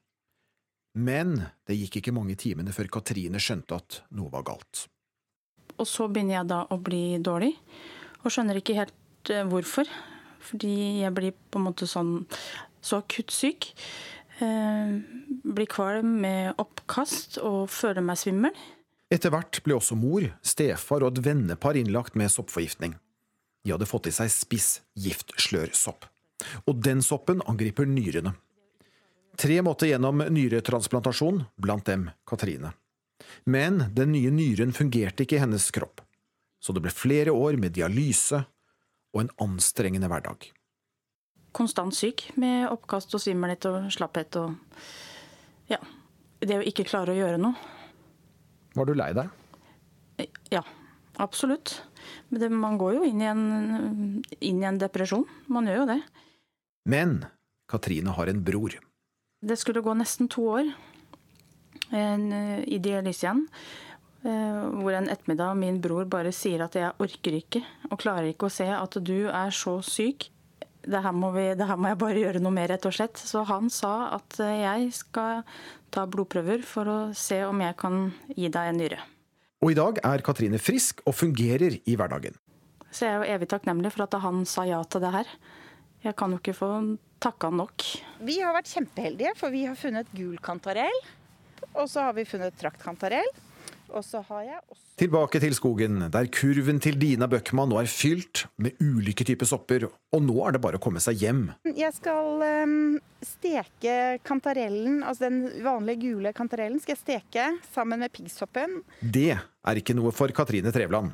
[0.96, 1.34] Men
[1.68, 4.86] det gikk ikke mange timene før Katrine skjønte at noe var galt.
[5.76, 7.52] Og så begynner jeg da å bli dårlig,
[8.22, 9.90] og skjønner ikke helt eh, hvorfor.
[10.46, 12.20] Fordi jeg blir på en måte sånn
[12.86, 13.72] så akutt syk.
[14.38, 14.96] Eh,
[15.44, 18.54] blir kvalm med oppkast og føler meg svimmel.
[19.12, 22.96] Etter hvert ble også mor, stefar og et vennepar innlagt med soppforgiftning.
[23.62, 26.08] De hadde fått i seg spiss giftslørsopp.
[26.66, 28.34] Og den soppen angriper nyrene.
[29.36, 32.72] Tre måtte gjennom nyretransplantasjon, blant dem Katrine.
[33.44, 36.02] Men den nye nyren fungerte ikke i hennes kropp,
[36.60, 38.42] så det ble flere år med dialyse
[39.14, 40.48] og en anstrengende hverdag.
[41.56, 44.54] Konstant syk, med oppkast og svimmelhet og slapphet og
[45.72, 45.78] ja,
[46.44, 47.56] det å ikke klare å gjøre noe.
[48.76, 49.32] Var du lei deg?
[50.52, 50.60] Ja,
[51.22, 51.78] absolutt.
[52.28, 53.46] Men det, man går jo inn i, en,
[54.36, 55.24] inn i en depresjon.
[55.52, 55.98] Man gjør jo det.
[56.92, 57.16] Men
[57.72, 58.76] Katrine har en bror.
[59.46, 60.68] Det skulle gå nesten to år
[61.96, 62.28] en,
[62.68, 63.42] i dialyse igjen.
[64.28, 68.48] eh, Hvor en ettermiddag min bror bare sier at jeg orker ikke og klarer ikke
[68.48, 70.28] å se at du er så syk.
[70.86, 73.18] Det her, må vi, det her må jeg bare gjøre noe mer, rett og slett.
[73.18, 75.42] Så han sa at eh, jeg skal
[75.94, 79.00] ta blodprøver for å se om jeg kan gi deg en nyre.
[79.64, 82.36] Og i dag er Katrine frisk og fungerer i hverdagen.
[82.92, 85.32] Så jeg er jo evig takknemlig for at han sa ja til det her.
[86.06, 86.70] Jeg kan jo ikke få
[87.22, 87.82] takka nok.
[88.22, 91.00] Vi har vært kjempeheldige, for vi har funnet gul kantarell.
[91.74, 93.28] Og så har vi funnet traktkantarell.
[93.92, 97.90] Og så har jeg også Tilbake til skogen, der kurven til Dina Bøckmann nå er
[97.90, 101.42] fylt med ulike typer sopper, og nå er det bare å komme seg hjem.
[101.68, 108.14] Jeg skal um, steke kantarellen, altså den vanlige gule kantarellen, skal jeg steke sammen med
[108.16, 108.80] piggsoppen.
[109.00, 111.12] Det er ikke noe for Katrine Trevland.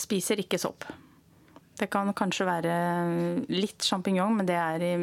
[0.00, 0.88] Spiser ikke sopp.
[1.80, 2.74] Det kan kanskje være
[3.48, 4.94] litt sjampinjong, men det er i,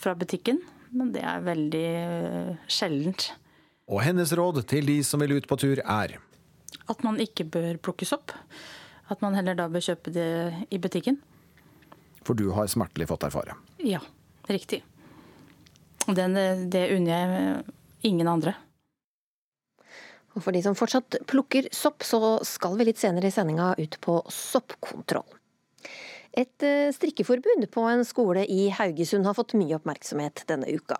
[0.00, 0.62] fra butikken.
[0.96, 3.30] Men det er veldig eh, sjeldent.
[3.90, 6.16] Og hennes råd til de som vil ut på tur, er
[6.90, 8.34] At man ikke bør plukke sopp.
[9.10, 10.30] At man heller da bør kjøpe det
[10.70, 11.18] i butikken.
[12.26, 13.56] For du har smertelig fått erfare.
[13.82, 14.02] Ja,
[14.50, 14.82] riktig.
[16.06, 16.36] Den,
[16.70, 18.54] det unner jeg ingen andre.
[20.36, 23.98] Og for de som fortsatt plukker sopp, så skal vi litt senere i sendinga ut
[24.04, 25.26] på soppkontroll.
[26.38, 30.98] Et eh, strikkeforbud på en skole i Haugesund har fått mye oppmerksomhet denne uka.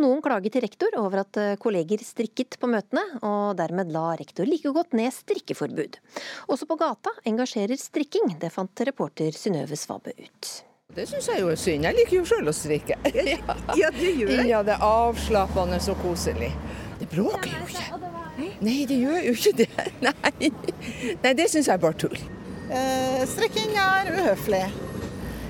[0.00, 4.48] Noen klager til rektor over at eh, kolleger strikket på møtene, og dermed la rektor
[4.48, 6.00] like godt ned strikkeforbud.
[6.48, 10.52] Også på gata engasjerer strikking, det fant reporter Synnøve Svabø ut.
[10.90, 11.86] Det syns jeg jo er synd.
[11.86, 12.96] Jeg liker jo sjøl å strikke.
[13.78, 14.48] Ja, det gjør jeg.
[14.50, 16.50] Ja, det er avslappende og koselig.
[16.98, 18.00] Det bråker jo ikke.
[18.64, 19.70] Nei, det gjør jo ikke det.
[20.06, 20.50] Nei,
[21.22, 22.18] Nei det syns jeg er bare tull.
[22.70, 24.62] Eh, strikking er uhøflig.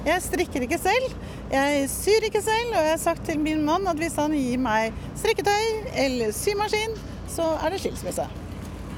[0.07, 1.17] Jeg strikker ikke selv.
[1.51, 4.61] Jeg syr ikke selv, og jeg har sagt til min mann at hvis han gir
[4.63, 6.95] meg strikketøy eller symaskin,
[7.29, 8.25] så er det skilsmisse.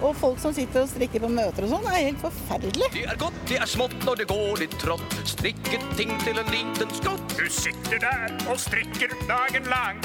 [0.02, 2.88] Og folk som sitter og strikker på møter og sånn, er helt forferdelig.
[2.94, 5.18] Det er godt, det er smått når det går litt trått.
[5.30, 7.36] Strikket ting til en liten skott.
[7.38, 10.02] Du sitter der og strikker dagen lang.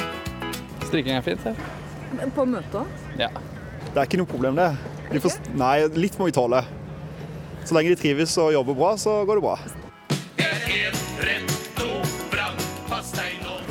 [0.87, 2.27] Strikking er fint, ja.
[2.33, 3.05] På møtet?
[3.19, 3.29] ja.
[3.87, 4.67] Det er ikke noe problem, det.
[5.09, 6.59] De får, nei, litt må vi tåle.
[7.67, 9.57] Så lenge de trives og jobber bra, så går det bra.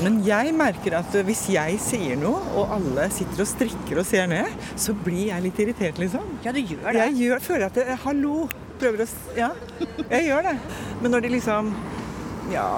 [0.05, 4.29] Men jeg merker at hvis jeg sier noe, og alle sitter og strikker og ser
[4.31, 6.29] ned, så blir jeg litt irritert, liksom.
[6.45, 7.01] Ja, du gjør det.
[7.01, 8.45] Jeg gjør, føler at det, Hallo!
[8.77, 9.51] Prøver å Ja,
[10.13, 10.55] jeg gjør det.
[11.01, 11.73] Men når de liksom
[12.53, 12.69] Ja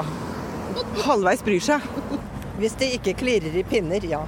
[1.05, 1.85] halvveis bryr seg.
[2.59, 4.25] Hvis det ikke klirrer i pinner, ja.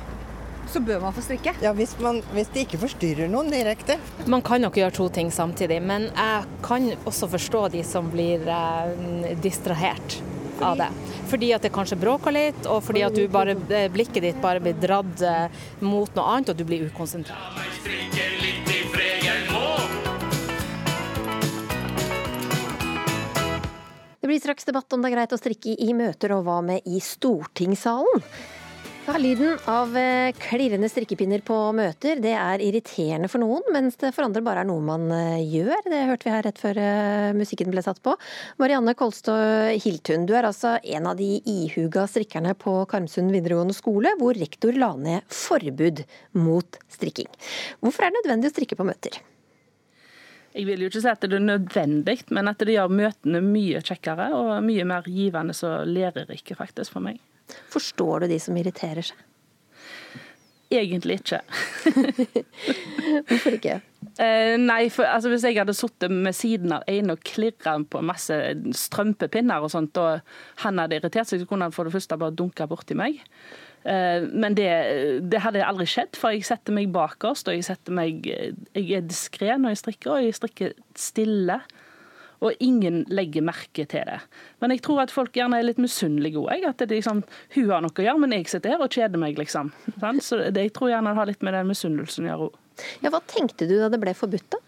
[0.71, 1.51] Så bør man få strikke?
[1.65, 3.97] Ja, hvis, man, hvis det ikke forstyrrer noen direkte.
[4.31, 8.47] Man kan nok gjøre to ting samtidig, men jeg kan også forstå de som blir
[8.47, 10.21] eh, distrahert
[10.63, 10.87] av det.
[11.33, 14.63] Fordi at det kanskje bråker litt, og fordi at du bare, eh, blikket ditt bare
[14.63, 17.59] blir dratt eh, mot noe annet, og du blir ukonsentrert.
[24.21, 26.87] Det blir straks debatt om det er greit å strikke i møter, og hva med
[26.87, 28.23] i stortingssalen?
[29.11, 34.13] Ja, lyden av eh, klirrende strikkepinner på møter, det er irriterende for noen, mens det
[34.15, 35.81] for andre bare er noe man eh, gjør.
[35.91, 38.13] Det hørte vi her rett før eh, musikken ble satt på.
[38.63, 39.35] Marianne Kolstø
[39.83, 44.79] Hiltun, du er altså en av de ihuga strikkerne på Karmsund videregående skole, hvor rektor
[44.79, 46.05] la ned forbud
[46.39, 47.33] mot strikking.
[47.83, 49.19] Hvorfor er det nødvendig å strikke på møter?
[50.55, 53.83] Jeg vil jo ikke si at det er nødvendig, men at det gjør møtene mye
[53.91, 57.19] kjekkere og mye mer givende og lærerike faktisk for meg.
[57.73, 59.27] Forstår du de som irriterer seg?
[60.71, 61.41] Egentlig ikke.
[63.27, 63.81] Hvorfor ikke?
[64.23, 68.03] Eh, nei, for altså, Hvis jeg hadde sittet med siden av en og klirra på
[68.07, 68.37] masse
[68.79, 70.23] strømpepinner og sånt, og
[70.63, 73.19] han hadde irritert seg, så kunne han for det første bare dunka borti meg.
[73.83, 74.71] Eh, men det,
[75.27, 79.57] det, hadde aldri skjedd, for jeg setter meg bakerst, og jeg, meg, jeg er diskré
[79.57, 81.59] når jeg strikker, og jeg strikker stille
[82.41, 84.17] og ingen legger merke til det.
[84.63, 86.65] Men jeg tror at folk gjerne er litt misunnelige òg.
[86.71, 87.23] At det liksom,
[87.57, 89.73] hun har noe å gjøre, men jeg sitter her og kjeder meg, liksom.
[90.25, 92.59] Så det, jeg tror gjerne det har litt med den misunnelsen å gjøre òg.
[93.05, 94.61] Ja, hva tenkte du da det ble forbudt, da?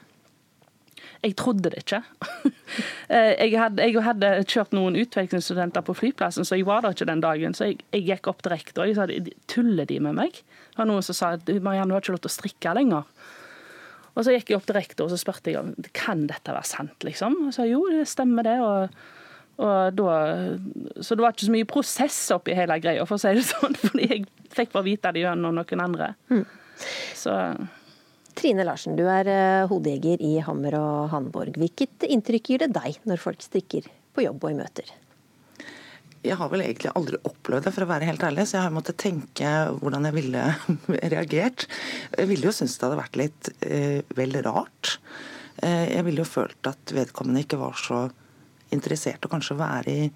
[1.23, 2.03] Jeg trodde det ikke.
[3.13, 7.05] Eh, jeg, hadde, jeg hadde, kjørt noen utvekslingsstudenter på flyplassen, så jeg var der ikke
[7.11, 7.53] den dagen.
[7.53, 9.05] Så jeg, jeg gikk opp direkte og jeg sa
[9.53, 10.39] tuller de med meg?
[10.73, 13.05] Det var noen som sa at Marianne, du har ikke lov til å strikke lenger.
[14.13, 16.69] Og Så gikk jeg opp til rektor og så spurte jeg om kan dette være
[16.69, 17.05] sant.
[17.07, 17.39] liksom.
[17.49, 18.59] Og sa jo, det stemmer det.
[18.61, 18.97] og,
[19.63, 20.17] og da,
[21.01, 23.79] så det var ikke så mye prosess oppi hele greia, for å si det sånn.
[23.81, 26.13] Fordi jeg fikk bare vite det gjennom noen andre.
[26.33, 26.45] Mm.
[27.19, 27.39] Så...
[28.33, 31.59] Trine Larsen, du er eh, hodejeger i Hammer og Hanborg.
[31.61, 34.89] Hvilket inntrykk gir det deg når folk stikker på jobb og i møter?
[36.23, 38.75] Jeg har vel egentlig aldri opplevd det, for å være helt ærlig, så jeg har
[38.75, 40.43] måttet tenke hvordan jeg ville
[41.15, 41.67] reagert.
[42.15, 44.97] Jeg ville jo synes det hadde vært litt eh, vel rart.
[45.59, 48.05] Eh, jeg ville jo følt at vedkommende ikke var så
[48.73, 50.07] interessert å kanskje være i,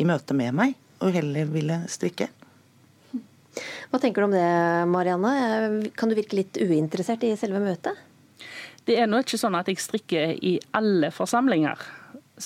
[0.00, 2.30] i møte med meg, og heller ville strikke.
[3.92, 4.48] Hva tenker du om det,
[4.88, 5.92] Marianne?
[6.00, 7.98] Kan du virke litt uinteressert i selve møtet?
[8.88, 11.76] Det er nå ikke sånn at jeg strikker i alle forsamlinger.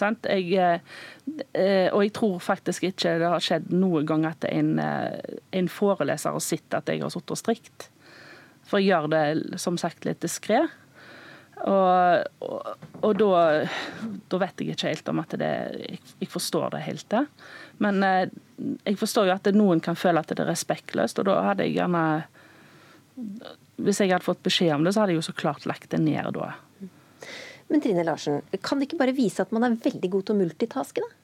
[0.01, 0.81] Jeg,
[1.53, 5.69] eh, og jeg tror faktisk ikke det har skjedd noen gang at en, eh, en
[5.73, 7.89] foreleser har sett at jeg har sittet strikt.
[8.67, 10.65] For jeg gjør det som sagt litt diskré.
[11.57, 13.29] Og, og, og da,
[14.29, 15.53] da, vet jeg ikke helt om at det
[15.87, 17.23] Jeg, jeg forstår det helt, det.
[17.81, 18.29] Men eh,
[18.85, 21.79] jeg forstår jo at noen kan føle at det er respektløst, og da hadde jeg
[21.79, 22.05] gjerne
[23.81, 26.03] Hvis jeg hadde fått beskjed om det, så hadde jeg jo så klart lagt det
[26.05, 26.53] ned da.
[27.69, 30.41] Men Trine Larsen, kan det ikke bare vise at man er veldig god til å
[30.45, 31.15] multitaske, da?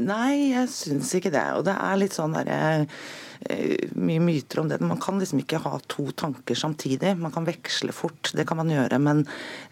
[0.00, 1.42] Nei, jeg syns ikke det.
[1.58, 2.58] Og det er litt sånn derre
[3.50, 4.78] eh, mye myter om det.
[4.86, 7.16] Man kan liksom ikke ha to tanker samtidig.
[7.18, 9.00] Man kan veksle fort, det kan man gjøre.
[9.02, 9.24] Men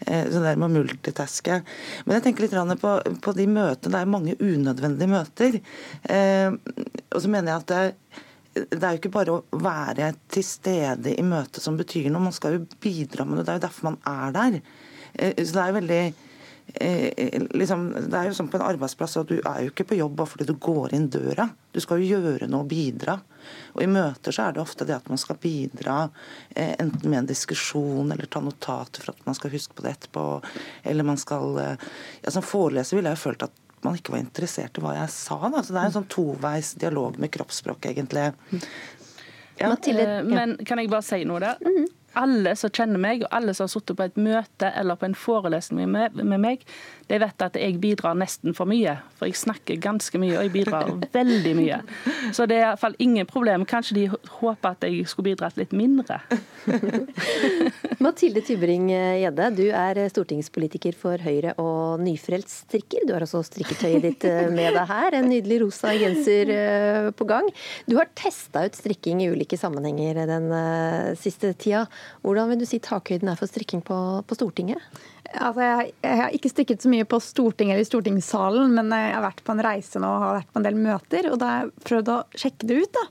[0.05, 1.61] eh, så der med å multitaske
[2.05, 3.93] Men jeg tenker litt på, på de møtene.
[3.95, 5.61] Det er mange unødvendige møter.
[6.03, 10.43] Eh, og så mener jeg at det, det er jo ikke bare å være til
[10.45, 13.47] stede i møtet som betyr noe, man skal jo bidra med det.
[13.47, 14.61] Det er jo derfor man er der.
[15.19, 16.01] Eh, så det er veldig
[16.79, 19.99] eh, liksom, Det er jo sånn på en arbeidsplass at du er jo ikke på
[19.99, 21.49] jobb bare fordi du går inn døra.
[21.75, 23.19] Du skal jo gjøre noe og bidra.
[23.75, 26.01] Og I møter så er det ofte det at man skal bidra
[26.55, 29.97] eh, enten med en diskusjon eller ta notater for at man skal huske på det
[29.97, 30.27] etterpå.
[30.89, 34.75] Eller man skal ja, Som foreleser ville jeg jo følt at man ikke var interessert
[34.75, 35.37] i hva jeg sa.
[35.47, 35.61] Da.
[35.63, 38.31] Så Det er en sånn toveis dialog med kroppsspråk, egentlig.
[39.59, 39.69] Ja.
[39.71, 41.55] Mathilde, Men kan jeg bare si noe der?
[41.63, 44.99] Mm -hmm alle som kjenner meg, og alle som har sittet på et møte eller
[44.99, 46.65] på en forelesning med, meg,
[47.09, 48.95] de vet at jeg bidrar nesten for mye.
[49.17, 51.81] For jeg snakker ganske mye, og jeg bidrar veldig mye.
[52.35, 53.65] Så det er iallfall ingen problem.
[53.69, 54.05] Kanskje de
[54.39, 56.19] håper at jeg skulle bidratt litt mindre.
[58.03, 63.07] Mathilde Tybring-Gjedde, du er stortingspolitiker for Høyre og nyfrelst strikker.
[63.07, 67.27] Du har også strikketøyet ditt eh, med deg her, en nydelig rosa genser eh, på
[67.29, 67.49] gang.
[67.89, 71.85] Du har testa ut strikking i ulike sammenhenger den eh, siste tida.
[72.23, 74.83] Hvordan vil du si takhøyden er for strikking på, på Stortinget?
[75.29, 79.13] Altså, jeg, jeg, har ikke strikket så mye på Stortinget eller i stortingssalen, men jeg
[79.13, 81.29] har vært på en reise nå og har vært på en del møter.
[81.29, 82.97] Og da har jeg prøvd å sjekke det ut.
[82.97, 83.05] da.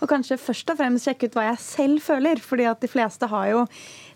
[0.00, 2.42] Og kanskje først og fremst sjekke ut hva jeg selv føler.
[2.44, 3.64] fordi at de fleste har jo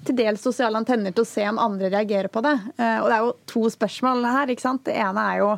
[0.06, 2.54] til dels sosiale antenner til å se om andre reagerer på det.
[2.78, 4.54] Eh, og det er jo to spørsmål her.
[4.54, 4.84] ikke sant?
[4.86, 5.50] Det ene er jo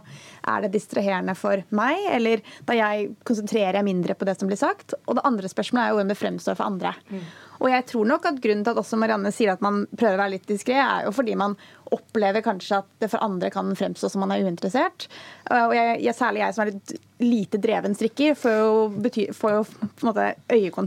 [0.49, 4.61] er det distraherende for meg, eller da jeg konsentrerer jeg mindre på det som blir
[4.61, 4.97] sagt.
[5.07, 6.95] Og det andre spørsmålet er jo hvordan det fremstår for andre.
[7.13, 7.25] Mm.
[7.61, 10.23] Og jeg tror nok at grunnen til at også Marianne sier at man prøver å
[10.23, 11.57] være litt diskré, er jo fordi man
[11.93, 15.09] opplever kanskje at det for andre kan fremstå som man er uinteressert.
[15.51, 19.57] Og jeg, jeg, særlig jeg som er litt lite dreven strikker, får jo, bety, får
[19.59, 19.65] jo
[20.09, 20.31] måte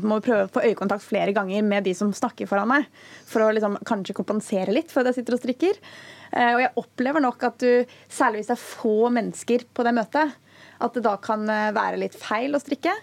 [0.01, 2.88] må prøve å få øyekontakt flere ganger med de som snakker foran meg.
[3.29, 5.77] For å liksom, kanskje kompensere litt for at jeg sitter og strikker.
[6.33, 9.93] Eh, og jeg opplever nok at du, særlig hvis det er få mennesker på det
[9.99, 10.33] møtet,
[10.83, 12.95] at det da kan eh, være litt feil å strikke.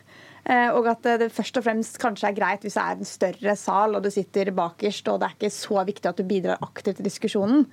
[0.45, 3.57] Eh, og at det først og fremst kanskje er greit hvis det er en større
[3.61, 7.01] sal og du sitter bakerst og det er ikke så viktig at du bidrar aktivt
[7.01, 7.67] til diskusjonen,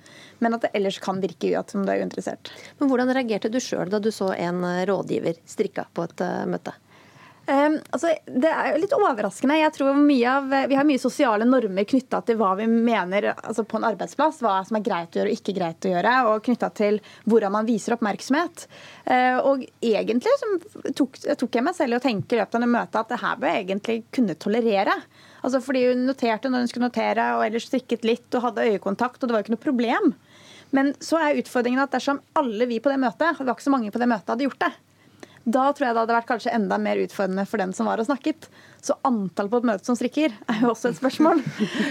[0.44, 2.52] men at det ellers kan virke ut som du er uinteressert.
[2.80, 6.76] Men Hvordan reagerte du sjøl da du så en rådgiver strikka på et uh, møte?
[7.48, 9.54] Um, altså, det er jo litt overraskende.
[9.56, 13.64] Jeg tror mye av, Vi har mye sosiale normer knytta til hva vi mener altså
[13.64, 14.42] på en arbeidsplass.
[14.44, 16.16] Hva som er greit å gjøre og ikke greit å gjøre.
[16.28, 18.66] Og knytta til hvordan man viser oppmerksomhet.
[19.08, 20.34] Uh, og egentlig
[20.92, 23.20] tok, tok, jeg meg selv i å tenke i løpet av det møtet at det
[23.22, 24.98] her bør jeg egentlig kunne tolerere.
[25.40, 29.22] Altså fordi Hun noterte når hun skulle notere, og ellers strikket litt og hadde øyekontakt.
[29.22, 30.12] og Det var jo ikke noe problem.
[30.76, 33.72] Men så er utfordringen at dersom alle vi på det møtet, det var ikke så
[33.72, 34.72] mange på det møtet, hadde gjort det,
[35.48, 38.08] da tror jeg det hadde vært kanskje enda mer utfordrende for den som var og
[38.08, 38.48] snakket.
[38.84, 41.40] Så antall på et møte som strikker er jo også et spørsmål.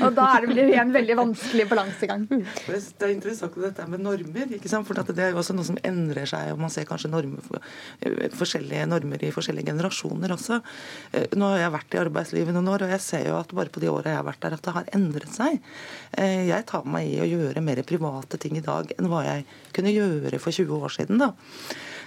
[0.05, 2.27] Og da er det blir en veldig vanskelig balansegang.
[2.29, 4.53] Det er interessant dette med normer.
[4.55, 4.87] ikke sant?
[4.87, 7.59] For det er jo også noe som endrer seg, og man ser kanskje normer,
[8.01, 10.61] eh, forskjellige normer i forskjellige generasjoner også.
[11.11, 13.73] Eh, nå har jeg vært i arbeidslivet noen år, og jeg ser jo at bare
[13.73, 15.59] på de åra jeg har vært der, at det har endret seg.
[16.15, 19.45] Eh, jeg tar meg i å gjøre mer private ting i dag enn hva jeg
[19.75, 21.19] kunne gjøre for 20 år siden.
[21.19, 21.33] da.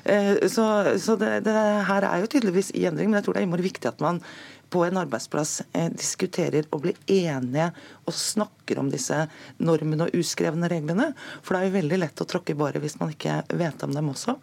[0.04, 0.64] Eh, så,
[1.00, 1.58] så det, det,
[1.88, 4.22] her er jo tydeligvis i endring, men jeg tror det er viktig at man
[4.70, 7.70] på en arbeidsplass eh, diskuterer og blir enige
[8.06, 9.24] og snakker om disse
[9.58, 11.10] normene og uskrevne reglene.
[11.42, 13.94] For det er jo veldig lett å tråkke i bare hvis man ikke vet om
[13.96, 14.36] dem også.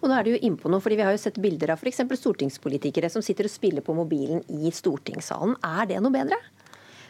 [0.00, 2.00] Og nå er det jo innpå noe, fordi Vi har jo sett bilder av f.eks.
[2.16, 5.58] stortingspolitikere som sitter og spiller på mobilen i stortingssalen.
[5.60, 6.40] Er det noe bedre?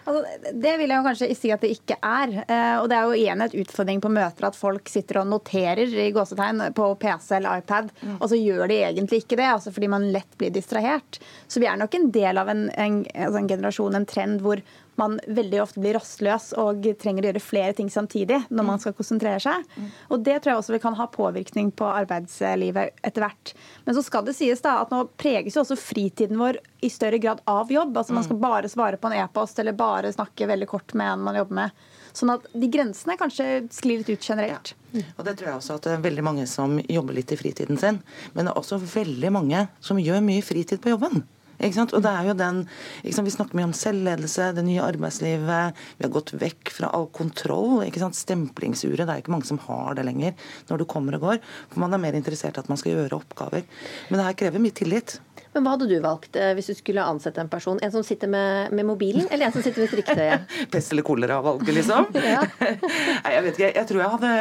[0.07, 2.35] Altså, det vil jeg jo kanskje si at det ikke er.
[2.47, 5.91] Eh, og det er jo igjen et utfordring på møter at folk sitter og noterer
[5.91, 8.17] i gåsetegn på PC eller iPad, mm.
[8.21, 11.19] og så gjør de egentlig ikke det, altså fordi man lett blir distrahert.
[11.51, 14.63] Så vi er nok en del av en, en, altså en generasjon, en trend, hvor
[15.01, 18.95] man veldig ofte blir rastløs og trenger å gjøre flere ting samtidig når man skal
[18.97, 19.67] konsentrere seg.
[20.11, 23.53] Og Det tror jeg også vi kan ha påvirkning på arbeidslivet etter hvert.
[23.85, 27.21] Men så skal det sies da at nå preges jo også fritiden vår i større
[27.23, 27.97] grad av jobb.
[27.97, 31.29] Altså Man skal bare svare på en e-post eller bare snakke veldig kort med en
[31.29, 31.87] man jobber med.
[32.17, 34.73] Sånn at de grensene kanskje sklir litt ut generelt.
[34.97, 35.05] Ja.
[35.19, 37.77] Og det tror jeg også at det er veldig mange som jobber litt i fritiden
[37.81, 38.01] sin.
[38.33, 41.27] Men det er også veldig mange som gjør mye fritid på jobben.
[41.57, 42.63] Og det er jo den,
[43.03, 45.75] Vi snakker mye om selvledelse, det nye arbeidslivet.
[45.99, 47.81] Vi har gått vekk fra all kontroll.
[47.87, 50.35] Stempling-uret, Det er ikke mange som har det lenger
[50.69, 51.39] når du kommer og går.
[51.71, 53.65] For Man er mer interessert i at man skal gjøre oppgaver.
[54.11, 55.21] Men det her krever mye tillit.
[55.57, 57.79] Men hva hadde du valgt eh, hvis du skulle ansette en person?
[57.81, 60.51] En som sitter med, med mobilen, eller en som sitter med strikketøyet?
[60.75, 62.11] Pest eller kolera-valget, liksom?
[62.13, 63.71] Nei, jeg vet ikke.
[63.71, 64.33] Jeg tror jeg hadde,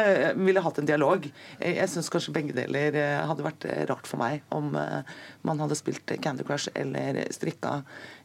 [0.42, 1.24] ville hatt en dialog.
[1.62, 5.78] Jeg syns kanskje begge deler eh, hadde vært eh, rart for meg om man hadde
[5.78, 7.78] spilt Candy Crush eller strikka,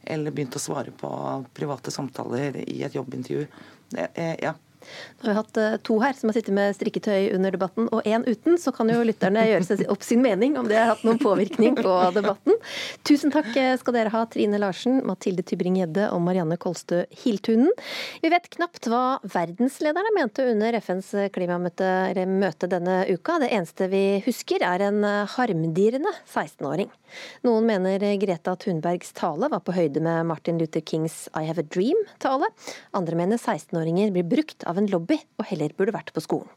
[0.04, 1.08] eller begynt å svare på
[1.56, 3.46] private samtaler i et jobbintervju.
[3.96, 4.52] Ja.
[4.82, 8.06] Nå har vi hatt eh, to her som har sittet med strikketøy under debatten, og
[8.08, 8.58] én uten.
[8.60, 11.76] Så kan jo lytterne gjøre seg opp sin mening om det har hatt noen påvirkning
[11.78, 12.58] på debatten.
[13.08, 17.70] Tusen takk eh, skal dere ha, Trine Larsen, Mathilde Tybring-Gjedde og Marianne Kolstø Hiltunen.
[18.22, 23.38] Vi vet knapt hva verdenslederne mente under FNs klimamøte denne uka.
[23.42, 25.02] Det eneste vi husker er en
[25.36, 26.90] harmdirrende 16-åring.
[27.46, 31.66] Noen mener Greta Thunbergs tale var på høyde med Martin Luther Kings I Have a
[31.66, 32.48] Dream-tale.
[32.96, 36.50] Andre mener 16-åringer blir brukt av av en lobby og heller burde vært på skolen.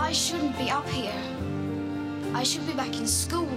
[0.00, 1.14] I shouldn't be up here.
[2.34, 3.48] I should be back in school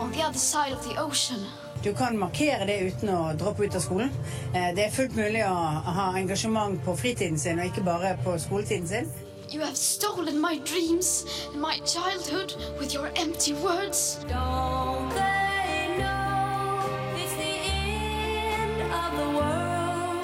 [0.00, 1.46] on the other side of the ocean.
[1.82, 4.10] Du kan markere det uten å droppe ut av skolen.
[4.54, 5.54] Eh, det er fullt mulig å
[5.96, 9.10] ha engasjement på fritiden sin og ikke bare på skoletiden sin.
[9.50, 14.24] You have stolen my dreams and my childhood with your empty words.
[14.28, 15.11] Don't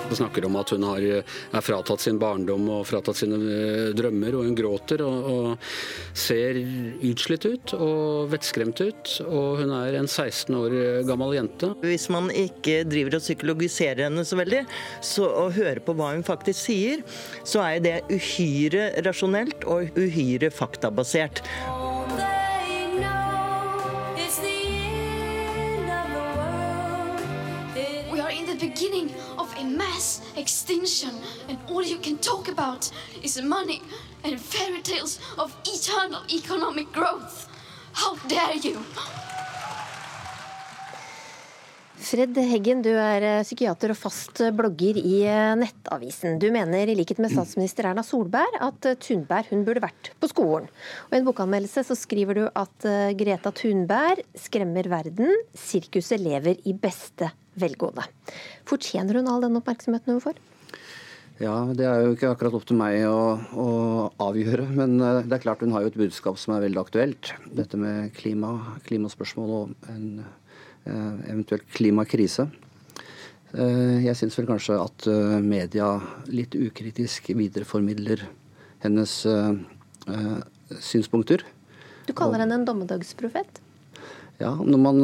[0.09, 4.39] Hun snakker om at hun har, er fratatt sin barndom og fratatt sine eh, drømmer,
[4.39, 6.61] og hun gråter og, og ser
[7.05, 9.15] utslitt ut og vettskremt ut.
[9.27, 10.77] Og hun er en 16 år
[11.09, 11.73] gammel jente.
[11.85, 14.65] Hvis man ikke driver og psykologiserer henne så veldig,
[15.05, 17.05] så, og hører på hva hun faktisk sier,
[17.47, 21.45] så er det uhyre rasjonelt og uhyre faktabasert.
[29.79, 31.11] Mass extinction,
[31.49, 32.91] and all you can talk about
[33.23, 33.81] is money
[34.25, 37.49] and fairy tales of eternal economic growth.
[37.93, 38.85] How dare you!
[41.99, 46.39] Fred Heggen, du er eh, psykiater og fast blogger i eh, Nettavisen.
[46.41, 50.31] Du mener i likhet med statsminister Erna Solberg at eh, Thunberg hun burde vært på
[50.31, 50.69] skolen.
[51.09, 52.89] Og I en bokanmeldelse så skriver du at
[53.19, 58.07] Greta Thunberg skremmer verden, sirkuset lever i beste velgående.
[58.69, 60.39] Fortjener hun all den oppmerksomheten hun får?
[61.39, 63.69] Ja, Det er jo ikke akkurat opp til meg å, å,
[64.27, 64.67] avgjøre.
[64.75, 67.31] Men eh, det er klart hun har jo et budskap som er veldig aktuelt.
[67.55, 68.57] Dette med klima,
[68.89, 70.33] klimaspørsmål og en eh,
[70.89, 72.49] eventuelt klimakrise.
[73.57, 75.95] Eh, jeg syns vel kanskje at eh, media
[76.29, 78.27] litt ukritisk videreformidler
[78.85, 79.55] hennes eh,
[80.13, 80.37] eh,
[80.85, 81.45] synspunkter.
[82.09, 83.63] Du kaller henne en dommedagsprofet?
[84.39, 85.01] Ja, Når man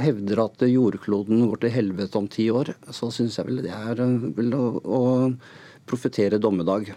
[0.00, 4.00] hevder at jordkloden går til helvete om ti år, så syns jeg vel det er
[4.00, 5.00] vel å, å
[5.84, 6.88] profetere dommedag.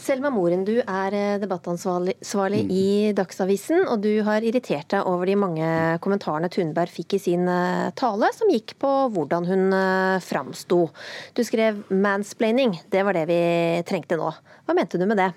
[0.00, 2.70] Selma Moren, du er eh, debattansvarlig mm.
[2.72, 2.86] i
[3.16, 5.68] Dagsavisen, og du har irritert deg over de mange
[6.04, 7.44] kommentarene Thunberg fikk i sin
[8.00, 9.76] tale, som gikk på hvordan hun
[10.24, 10.86] framsto.
[11.36, 13.42] Du skrev 'mansplaining', det var det vi
[13.88, 14.32] trengte nå.
[14.64, 15.32] Hva mente du med det?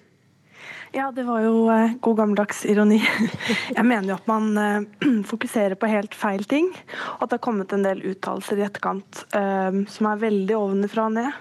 [0.96, 3.00] Ja, det var jo eh, god gammeldags ironi.
[3.78, 4.84] Jeg mener jo at man eh,
[5.32, 6.68] fokuserer på helt feil ting.
[7.16, 11.08] Og at det har kommet en del uttalelser i etterkant eh, som er veldig ovenfra
[11.10, 11.40] og ned.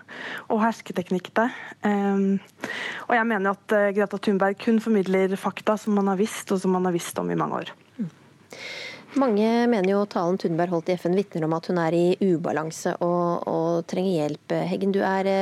[0.49, 1.45] Og hersketeknikkete.
[1.85, 6.63] og jeg mener jo at Greta Thunberg kun formidler fakta som man har visst, og
[6.63, 7.77] som man har visst om i mange år.
[9.21, 12.97] Mange mener jo talen Thunberg holdt i FN vitner om at hun er i ubalanse
[13.05, 14.61] og, og trenger hjelp.
[14.73, 15.33] Heggen, du er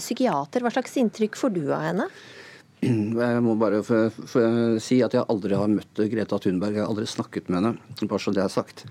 [0.00, 0.64] psykiater.
[0.64, 2.12] Hva slags inntrykk får du av henne?
[2.80, 3.82] Jeg må bare
[4.80, 6.78] si at jeg aldri har møtt Greta Thunberg.
[6.78, 8.86] Jeg har aldri snakket med henne, bare så det er sagt.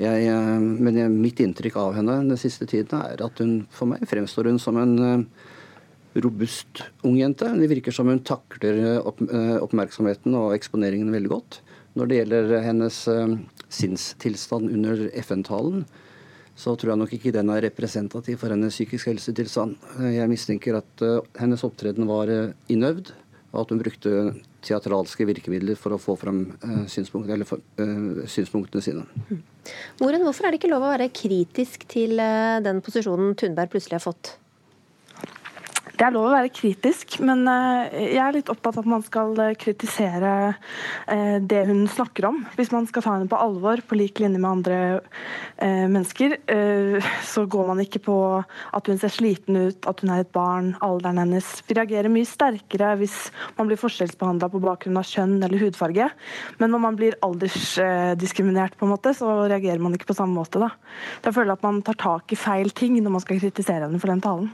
[0.00, 3.92] Jeg, eh, men jeg, mitt inntrykk av henne den siste tiden er at hun for
[3.92, 5.26] meg fremstår hun som en eh,
[6.24, 7.50] robust ung jente.
[7.60, 9.20] Det virker som hun takler eh, opp,
[9.66, 11.60] oppmerksomheten og eksponeringen veldig godt.
[11.96, 12.96] Når det gjelder hennes
[13.72, 15.86] sinnstilstand under FN-talen,
[16.56, 19.76] så tror jeg nok ikke den er representativ for hennes psykisk helsetilstand.
[20.12, 21.04] Jeg mistenker at
[21.40, 22.32] hennes opptreden var
[22.72, 23.14] innøvd
[23.56, 24.14] og at hun brukte
[24.66, 29.06] teatralske virkemidler for å få fram uh, synspunkt, for, uh, synspunktene sine.
[30.02, 33.98] Moren, hvorfor er det ikke lov å være kritisk til uh, den posisjonen Thunberg plutselig
[33.98, 34.36] har fått?
[35.96, 39.04] Det er lov å være kritisk, men eh, jeg er litt opptatt av at man
[39.04, 40.32] skal eh, kritisere
[41.08, 42.42] eh, det hun snakker om.
[42.58, 44.80] Hvis man skal ta henne på alvor, på lik linje med andre
[45.56, 46.34] mennesker,
[47.24, 50.74] så går man ikke på at hun ser sliten ut, at hun er et barn,
[50.84, 51.48] alderen hennes.
[51.64, 53.14] Vi reagerer mye sterkere hvis
[53.56, 56.10] man blir forskjellsbehandla på bakgrunn av kjønn eller hudfarge.
[56.60, 60.60] Men når man blir aldersdiskriminert, på en måte, så reagerer man ikke på samme måte.
[60.60, 60.74] Da.
[61.24, 64.12] Jeg føler at man tar tak i feil ting når man skal kritisere henne for
[64.12, 64.52] den talen.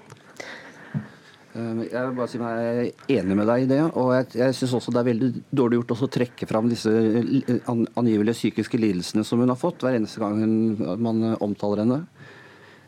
[1.53, 3.81] Eh, jeg vil bare si meg enig med deg i det.
[4.01, 6.93] Og jeg, jeg syns også det er veldig dårlig gjort å trekke fram disse
[7.69, 10.57] angivelige psykiske lidelsene som hun har fått, hver eneste gang hun,
[11.03, 12.03] man omtaler henne.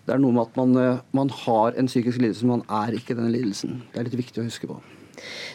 [0.04, 3.16] Det er noe med at man, man har en psykisk lidelse, men man er ikke
[3.16, 3.82] den lidelsen.
[3.92, 4.80] Det er litt viktig å huske på.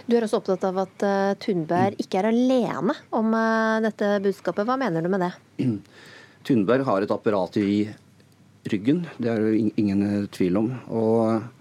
[0.09, 4.65] Du er også opptatt av at uh, Thunberg ikke er alene om uh, dette budskapet.
[4.65, 5.33] Hva mener du med det?
[6.47, 7.83] Thunberg har et apparat i
[8.69, 10.01] ryggen, det er det ingen
[10.33, 10.71] tvil om.
[10.89, 11.58] Og Eh,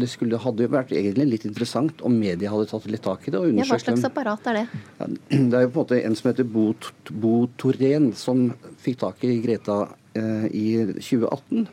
[0.00, 3.34] det skulle, hadde jo vært egentlig litt interessant om media hadde tatt litt tak i
[3.34, 3.40] det.
[3.58, 4.66] ja, Hva slags apparat er det?
[5.50, 6.70] det er jo på en måte en som heter Bo,
[7.10, 8.48] Bo Torén, som
[8.80, 9.82] fikk tak i Greta
[10.16, 11.66] eh, i 2018.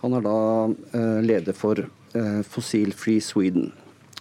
[0.00, 0.38] Han er da
[0.96, 3.70] eh, leder for eh, Fossil Free Sweden.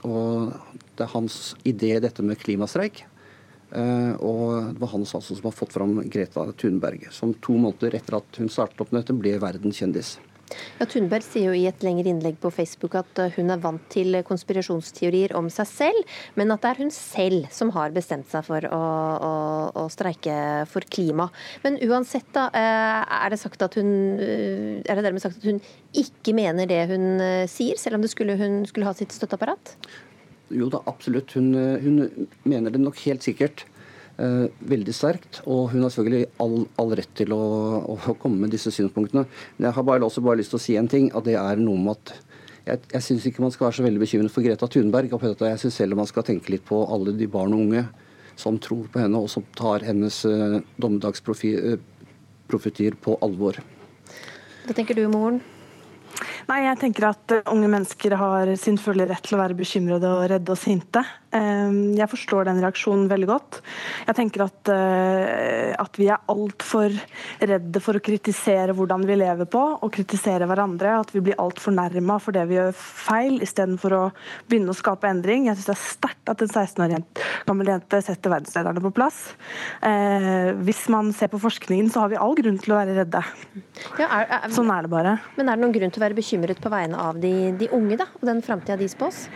[0.03, 0.51] Og
[0.95, 3.05] det er hans idé, dette med klimastreik.
[3.69, 7.99] Eh, og det var han altså som har fått fram Greta Thunberg, som to måneder
[7.99, 10.17] etter at hun startet opp dette, ble verdenskjendis.
[10.79, 13.83] Ja, Thunberg sier jo i et lengre innlegg på Facebook at eh, hun er vant
[13.93, 18.45] til konspirasjonsteorier om seg selv, men at det er hun selv som har bestemt seg
[18.47, 18.81] for å,
[19.29, 19.33] å,
[19.83, 20.35] å streike
[20.71, 21.29] for klima.
[21.65, 23.91] Men uansett, da, eh, er det, sagt at hun,
[24.23, 25.61] eh, er det dermed sagt at hun
[25.97, 27.09] ikke mener det hun
[27.49, 29.75] sier, selv om skulle, hun skulle ha sitt støtteapparat?
[30.53, 31.35] Jo da, absolutt.
[31.37, 33.67] Hun, hun mener det nok helt sikkert.
[34.19, 35.39] Eh, veldig sterkt.
[35.47, 37.43] Og hun har selvfølgelig all, all rett til å,
[37.95, 39.23] å, komme med disse synspunktene.
[39.55, 41.61] Men jeg har bare, også bare lyst til å si en ting, at det er
[41.61, 42.11] noe med at
[42.67, 45.15] jeg, jeg syns ikke man skal være så veldig bekymret for Greta Thunberg.
[45.15, 47.85] og Jeg syns heller man skal tenke litt på alle de barn og unge
[48.39, 51.79] som tror på henne, og som tar hennes uh, dommedagsprofetier
[52.95, 53.59] uh, på alvor.
[54.63, 55.41] Hva tenker du, moren?
[56.47, 60.07] Nei, jeg tenker at uh, unge mennesker har sin fulle rett til å være bekymrede
[60.07, 61.03] og redde og sinte.
[61.35, 63.59] Ehm, jeg forstår den reaksjonen veldig godt.
[64.07, 66.95] Jeg tenker at, uh, at vi er altfor
[67.51, 70.95] redde for å kritisere hvordan vi lever på, og kritisere hverandre.
[71.03, 74.01] At vi blir altfor nærma for det vi gjør feil, istedenfor å
[74.49, 75.45] begynne å skape endring.
[75.49, 76.97] Jeg syns det er sterkt at en 16 år
[77.45, 79.21] gammel jente setter verdenslederne på plass.
[79.83, 83.21] Uh, hvis man ser på forskningen, så har vi all grunn til å være redde.
[84.01, 85.19] Ja, er, er, sånn er det bare.
[85.37, 88.01] Men er det noen grunn til å være bekymret på vegne av de, de unge,
[88.01, 89.27] da, og den framtida de spås?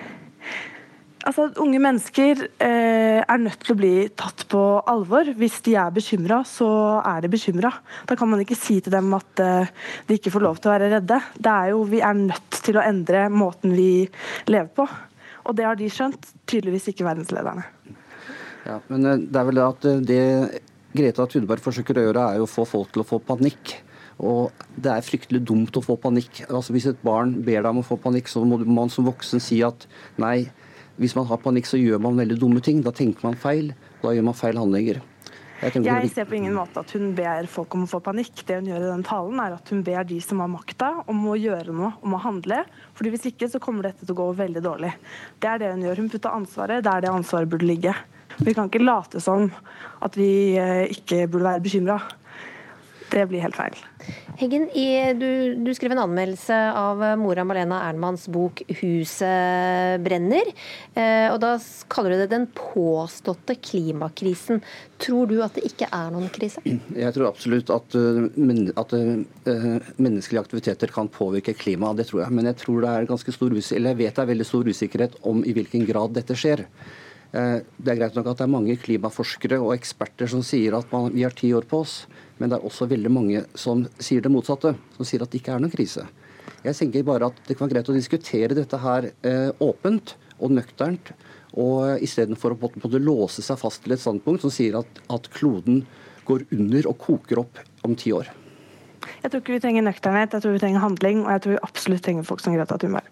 [1.24, 4.60] Altså, Unge mennesker eh, er nødt til å bli tatt på
[4.92, 5.30] alvor.
[5.40, 6.68] Hvis de er bekymra, så
[7.00, 7.72] er de bekymra.
[8.10, 9.72] Da kan man ikke si til dem at eh,
[10.10, 11.22] de ikke får lov til å være redde.
[11.40, 14.04] Det er jo, Vi er nødt til å endre måten vi
[14.52, 14.88] lever på.
[15.48, 17.64] Og det har de skjønt, tydeligvis ikke verdenslederne.
[18.68, 20.22] Ja, men eh, det er vel det at eh, det
[20.94, 23.78] Greta Thunberg forsøker å gjøre, er å få folk til å få panikk.
[24.24, 26.44] Og Det er fryktelig dumt å få panikk.
[26.50, 29.42] Altså Hvis et barn ber deg om å få panikk, så må man som voksen
[29.42, 29.88] si at
[30.22, 30.52] nei,
[31.02, 32.84] hvis man har panikk, så gjør man veldig dumme ting.
[32.86, 33.74] Da tenker man feil,
[34.04, 35.02] da gjør man feil handlinger.
[35.64, 38.42] Jeg, jeg, ser på ingen måte at hun ber folk om å få panikk.
[38.44, 41.22] Det hun gjør i den talen, er at hun ber de som har makta, om
[41.32, 42.64] å gjøre noe, om å handle.
[42.98, 44.92] Fordi Hvis ikke så kommer dette til å gå veldig dårlig.
[45.40, 46.04] Det er det hun gjør.
[46.04, 47.96] Hun putter ansvaret der det ansvaret burde ligge.
[48.42, 49.48] Vi kan ikke late som
[50.04, 52.00] at vi eh, ikke burde være bekymra.
[53.14, 53.76] Det blir helt feil.
[54.40, 54.66] Heggen,
[55.20, 55.30] du,
[55.62, 60.50] du, skrev en anmeldelse av mora Malena Ernmanns bok 'Huset brenner'.
[60.98, 61.52] Eh, og Da
[61.94, 64.64] kaller du det den påståtte klimakrisen.
[64.98, 66.64] Tror du at det ikke er noen krise?
[66.66, 72.02] Jeg tror absolutt at, eh, at uh, menneskelige aktiviteter kan påvirke klimaet.
[72.02, 72.34] Det tror jeg.
[72.34, 75.18] Men jeg tror det er ganske stor eller jeg vet det er veldig stor usikkerhet
[75.30, 76.66] om i hvilken grad dette skjer.
[77.34, 81.10] Det er greit nok at det er mange klimaforskere og eksperter som sier at man,
[81.14, 82.04] vi har ti år på oss.
[82.44, 85.54] Men det er også veldig mange som sier det motsatte, som sier at det ikke
[85.56, 86.02] er noen krise.
[86.66, 90.12] Jeg tenker bare at det kan være greit å diskutere dette her eh, åpent
[90.44, 91.14] og nøkternt,
[91.56, 95.86] og istedenfor å både låse seg fast til et standpunkt som sier at, at kloden
[96.28, 98.28] går under og koker opp om ti år.
[99.24, 101.66] Jeg tror ikke vi trenger nøkternhet, jeg tror vi trenger handling, og jeg tror vi
[101.70, 103.08] absolutt trenger folk som Greta Thunberg.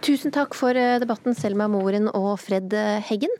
[0.00, 2.72] Tusen takk for eh, debatten, Selma Moren og Fred
[3.04, 3.36] Heggen.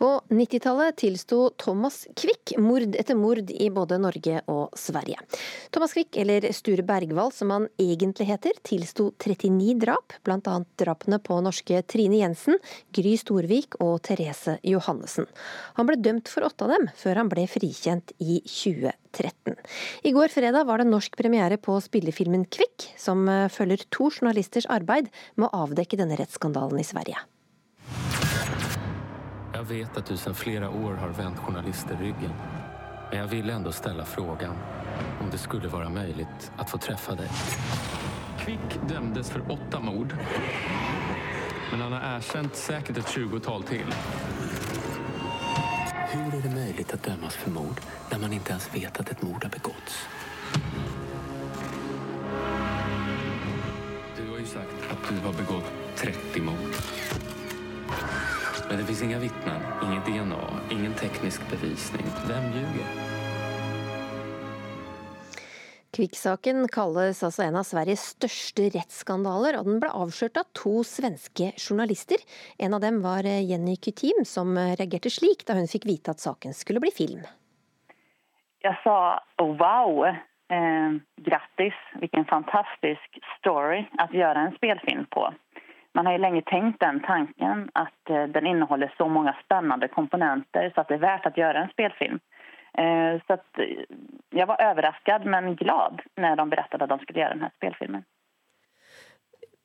[0.00, 5.18] På 90-tallet tilsto Thomas Quick mord etter mord i både Norge og Sverige.
[5.70, 10.54] Thomas Quick, eller Sture Bergwall som han egentlig heter, tilsto 39 drap, bl.a.
[10.80, 12.56] drapene på norske Trine Jensen,
[12.96, 15.28] Gry Storvik og Therese Johannessen.
[15.76, 19.58] Han ble dømt for åtte av dem, før han ble frikjent i 2013.
[20.08, 25.12] I går fredag var det norsk premiere på spillefilmen Kvikk, som følger to journalisters arbeid
[25.36, 27.20] med å avdekke denne rettsskandalen i Sverige.
[29.60, 32.32] Jag vet att du sedan flera år har vänt journalister ryggen.
[33.10, 34.56] Men jag ville ändå ställa frågan
[35.20, 37.28] om det skulle vara möjligt att få träffa dig.
[38.38, 40.16] Kvick dömdes för åtta mord.
[41.70, 43.94] Men han har erkänt säkert ett tjugotal till.
[46.08, 47.80] Hur är det möjligt att dömas för mord
[48.10, 50.08] när man inte ens vet att ett mord har begåtts?
[54.16, 56.74] Du har ju sagt att du har begått 30 mord.
[58.70, 62.06] Men det finns inga vittnen, inget DNA, ingen teknisk bevisning.
[62.28, 62.90] Vem ljuger?
[65.90, 71.50] Kvikk-saken kalles altså en av Sveriges største rettsskandaler, og den ble avslørt av to svenske
[71.58, 72.22] journalister.
[72.62, 76.54] En av dem var Jenny Kutim, som reagerte slik da hun fikk vite at saken
[76.54, 77.26] skulle bli film.
[78.62, 85.26] Jeg sa oh, wow, eh, grattis, hvilken fantastisk story å gjøre en spillfilm på
[85.94, 90.72] man har ju länge tänkt den tanken att eh, den innehåller så många spännande komponenter
[90.74, 92.20] så att det är värt att göra en spelfilm.
[92.72, 93.66] Eh, så att eh,
[94.30, 98.04] jag var överraskad men glad när de berättade att de skulle göra den här spelfilmen.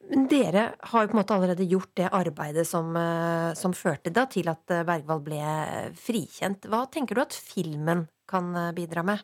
[0.09, 2.93] Men dere har jo på en måte allerede gjort det arbeidet som,
[3.55, 5.39] som førte da til at Bergvall ble
[5.97, 6.67] frikjent.
[6.69, 9.23] Hva tenker du at filmen kan bidra med?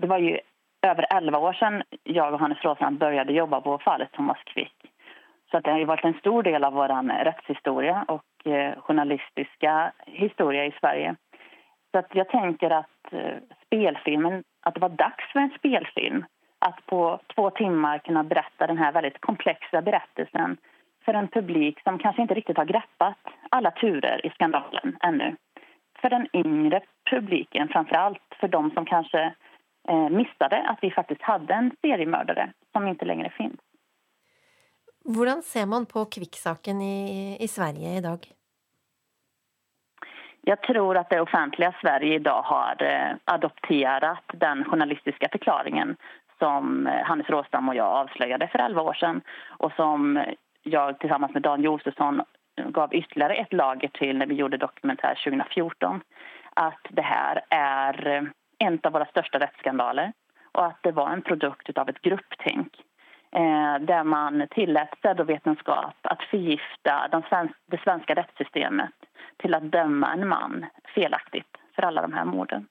[0.00, 0.38] Det var jo
[0.82, 4.74] över 11 år sedan jag och Hannes Råsland började jobba på fallet Thomas Quick.
[5.50, 9.92] Så det har varit en stor del av vår rättshistoria och eh, journalistiska
[10.64, 11.16] i Sverige.
[11.92, 16.24] Så att jag tänker att eh, spelfilmen, att det var dags för en spelfilm.
[16.58, 20.56] Att på två timmar kunna berätta den här väldigt komplexa berättelsen
[21.20, 23.18] en publik som kanske inte riktigt har greppat
[23.50, 25.36] alla turer i skandalen ännu.
[26.00, 29.34] För den yngre publiken framför allt, för de som kanske
[29.88, 33.60] eh, missade at vi faktisk hadde en seriemördare som ikke lenger finnes.
[35.04, 38.26] Hvordan ser man på Kvikk-saken i, i, Sverige i dag?
[40.44, 45.96] Jeg tror at det offentlige Sverige i dag har eh, adoptert den journalistiske forklaringen
[46.38, 49.22] som eh, Hannes Råstam og jeg avslørte for 11 år siden,
[49.58, 50.18] og som
[50.64, 52.22] jeg sammen med Dan Josefsson
[52.76, 56.02] gav ytterligere et lager til når vi gjorde dokumentær 2014.
[56.60, 58.30] At det her er
[58.64, 60.12] en av våre største rettsskandaler.
[60.58, 62.80] Og at det var en produkt av et grupptenk.
[63.32, 69.06] Eh, der man tillot pseudovitenskap å forgifte det svenske rettssystemet
[69.38, 70.64] til å dømme en mann
[70.96, 71.44] felaktig
[71.76, 72.66] for alle de her mordene.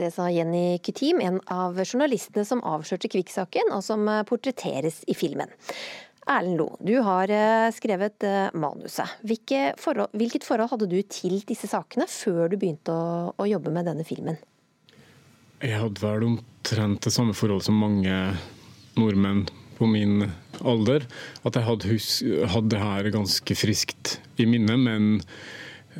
[0.00, 5.52] Det sa Jenny Kutim, en av journalistene som avslørte Kvikk-saken, og som portretteres i filmen.
[6.32, 9.18] Erlend Lo, du har eh, skrevet eh, manuset.
[9.26, 13.74] Hvilke forhold, hvilket forhold hadde du til disse sakene før du begynte å, å jobbe
[13.74, 14.38] med denne filmen?
[15.62, 18.14] Jeg hadde vel omtrent det samme forhold som mange
[18.98, 19.44] nordmenn
[19.76, 20.24] på min
[20.58, 21.06] alder.
[21.46, 22.08] At jeg hadde, hus
[22.50, 25.06] hadde det her ganske friskt i minnet, men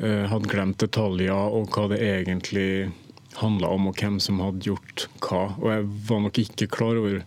[0.01, 2.91] uh, hadde glemt detaljer og hva det egentlig
[3.39, 5.45] handla om, og hvem som hadde gjort hva.
[5.55, 7.23] Og jeg var nok ikke klar over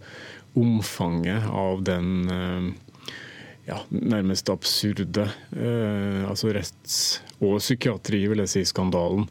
[0.57, 2.69] omfanget av den uh,
[3.65, 5.25] ja, nærmest absurde
[5.57, 9.25] uh, altså retts- og psykiatri, vil jeg si, skandalen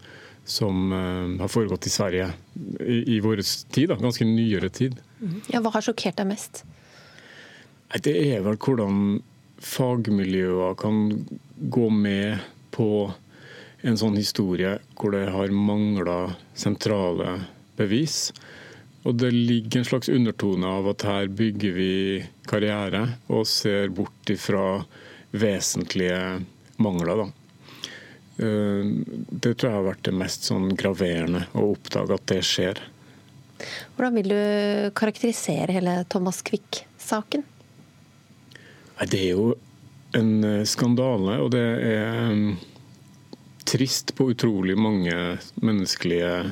[0.45, 2.29] som eh, har foregått i Sverige
[2.79, 3.41] i, i vår
[3.73, 4.97] tid, da, ganske nyere tid.
[5.49, 6.63] Ja, Hva har sjokkert deg mest?
[8.05, 9.19] Det er vel hvordan
[9.65, 11.25] fagmiljøer kan
[11.71, 12.43] gå med
[12.75, 12.89] på
[13.85, 17.37] en sånn historie hvor det har mangla sentrale
[17.77, 18.33] bevis.
[19.05, 21.91] Og det ligger en slags undertone av at her bygger vi
[22.49, 24.81] karriere og ser bort ifra
[25.35, 26.41] vesentlige
[26.81, 27.21] mangler.
[27.21, 27.27] Da.
[28.37, 28.83] Eh,
[29.29, 32.81] Det tror jeg har vært det mest sånn graverende å oppdage at det skjer.
[33.95, 37.45] Hvordan vil du karakterisere hele Thomas Quick-saken?
[39.05, 39.53] Det er jo
[40.15, 42.55] en eh, skandale, og det er
[43.65, 45.15] trist på utrolig mange
[45.63, 46.51] menneskelige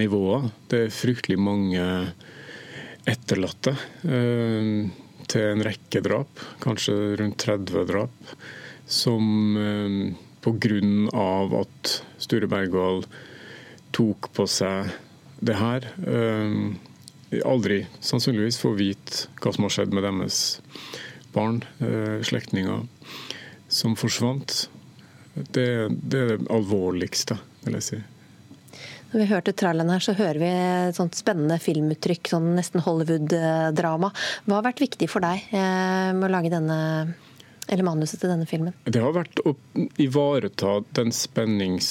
[0.00, 0.50] nivåer.
[0.70, 1.82] Det er fryktelig mange
[3.06, 3.74] etterlatte
[4.06, 4.70] eh,
[5.30, 8.34] til en rekke drap, kanskje rundt 30 drap,
[8.86, 11.60] som eh, pga.
[11.60, 13.04] at Sture Bergwall
[13.96, 14.92] tok på seg
[15.44, 20.60] det her, eh, aldri sannsynligvis får vite hva som har skjedd med deres
[21.34, 22.86] barn, eh, slektninger,
[23.68, 24.68] som forsvant.
[25.34, 27.36] Det, det er det alvorligste,
[27.66, 27.98] vil jeg si.
[29.12, 34.10] Når vi hørte traileren her, så hører vi et sånt spennende filmuttrykk, sånn nesten Hollywood-drama.
[34.46, 36.78] Hva har vært viktig for deg eh, med å lage denne,
[37.68, 38.74] eller manuset til denne filmen?
[38.84, 39.54] Det har vært å
[40.02, 40.78] ivareta
[41.14, 41.88] spennings,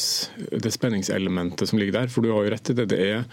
[0.52, 2.12] det spenningselementet som ligger der.
[2.12, 2.88] For du har jo rett i det.
[2.94, 3.26] Det er,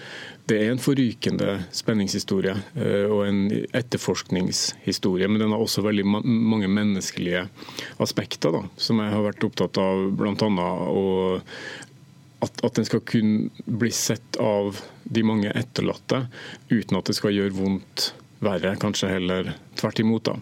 [0.51, 5.31] det er en forrykende spenningshistorie eh, og en etterforskningshistorie.
[5.31, 7.47] Men den har også veldig ma mange menneskelige
[8.03, 10.09] aspekter, da, som jeg har vært opptatt av.
[10.19, 11.49] Blant annet
[12.43, 16.25] at, at, den skal kunne bli sett av de mange etterlatte,
[16.73, 18.11] uten at det skal gjøre vondt
[18.43, 18.75] verre.
[18.83, 20.27] Kanskje heller tvert imot.
[20.27, 20.35] da.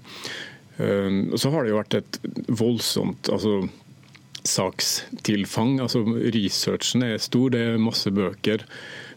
[0.81, 2.19] Uh, så har det jo vært et
[2.49, 3.61] voldsomt altså,
[4.49, 5.79] sakstilfang.
[5.85, 8.65] altså Researchen er stor, det er masse bøker,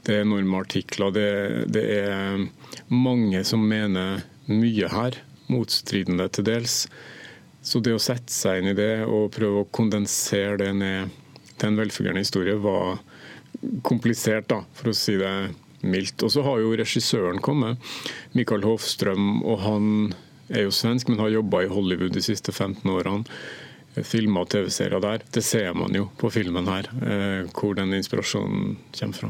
[0.04, 1.14] det er enorme artikler.
[1.16, 1.28] Det,
[1.74, 2.46] det er
[2.92, 6.84] mange som mener mye her, motstridende til dels.
[7.64, 11.14] Så det å sette seg inn i det og prøve å kondensere det ned
[11.56, 12.98] til en velfungerende historie var
[13.88, 15.54] komplisert, da, for å si det
[15.84, 16.24] mildt.
[16.26, 17.80] Og så har jo regissøren kommet,
[18.36, 19.88] Michael Hofstrøm, og han
[20.50, 23.24] er jo svensk, men har jobba i Hollywood de siste 15 årene.
[23.94, 25.22] Filmer og TV-serier der.
[25.34, 29.30] Det ser man jo på filmen her, eh, hvor den inspirasjonen kommer fra.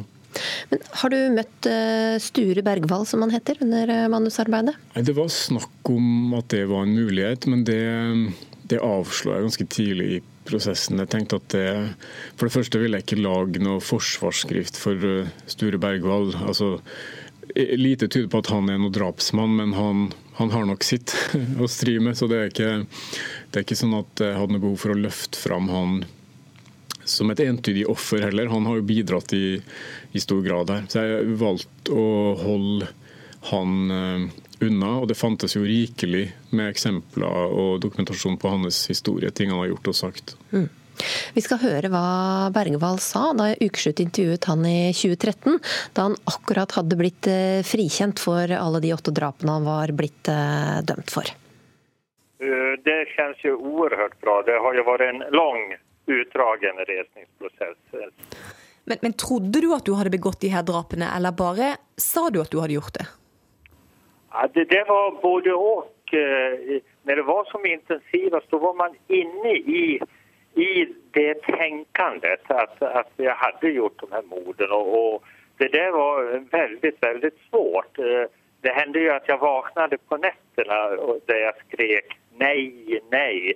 [0.71, 4.75] Men Har du møtt eh, Sture Bergvall, som han heter, under eh, manusarbeidet?
[4.95, 7.83] Det var snakk om at det var en mulighet, men det,
[8.71, 11.03] det avslo jeg ganske tidlig i prosessen.
[11.03, 11.67] Jeg tenkte at det,
[12.37, 16.33] For det første ville jeg ikke lage noe forsvarsskrift for Sture Bergvall.
[16.47, 16.77] Altså,
[17.55, 20.07] lite tyder på at han er noen drapsmann, men han,
[20.39, 21.15] han har nok sitt
[21.63, 22.17] å stri med.
[22.17, 22.71] Så det er, ikke,
[23.51, 26.03] det er ikke sånn at jeg hadde noe behov for å løfte fram han
[27.03, 28.51] som et entydig offer heller.
[28.51, 29.57] Han har jo bidratt i,
[30.15, 30.85] i stor grad her.
[30.87, 32.07] Så jeg valgte å
[32.39, 32.87] holde
[33.49, 34.29] han
[34.63, 39.61] unna, og det fantes jo rikelig med eksempler og dokumentasjon på hans historie, ting han
[39.63, 40.35] har gjort og sagt.
[40.53, 40.69] Mm.
[41.33, 45.57] Vi skal høre hva Bergwall sa da Ukeslutt intervjuet han i 2013,
[45.97, 47.29] da han akkurat hadde blitt
[47.67, 50.29] frikjent for alle de åtte drapene han var blitt
[50.89, 51.31] dømt for.
[52.83, 54.41] Det kjennes jo uerhørt bra.
[54.45, 55.75] Det har jo vært en lang,
[56.11, 57.77] utdragende resningsprosess.
[58.83, 62.41] Men, men trodde du at du hadde begått de her drapene, eller bare sa du
[62.43, 63.07] at du hadde gjort det?
[64.33, 65.89] Ja, det, det, var både og.
[66.13, 69.85] Når det var som intensivest, da var man inne i,
[70.55, 74.73] i det tenkandet at, at, jeg hadde gjort de her mordene.
[74.73, 78.01] Og, og det der var veldig, veldig svårt.
[78.63, 80.79] Det hendte jo at jeg våknet på nettene
[81.27, 83.53] der jeg skrek nei, nei.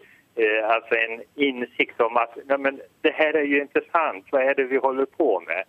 [0.70, 4.82] Altså en innsikt om at men, det her er jo interessant, hva er det vi
[4.82, 5.66] holder på med?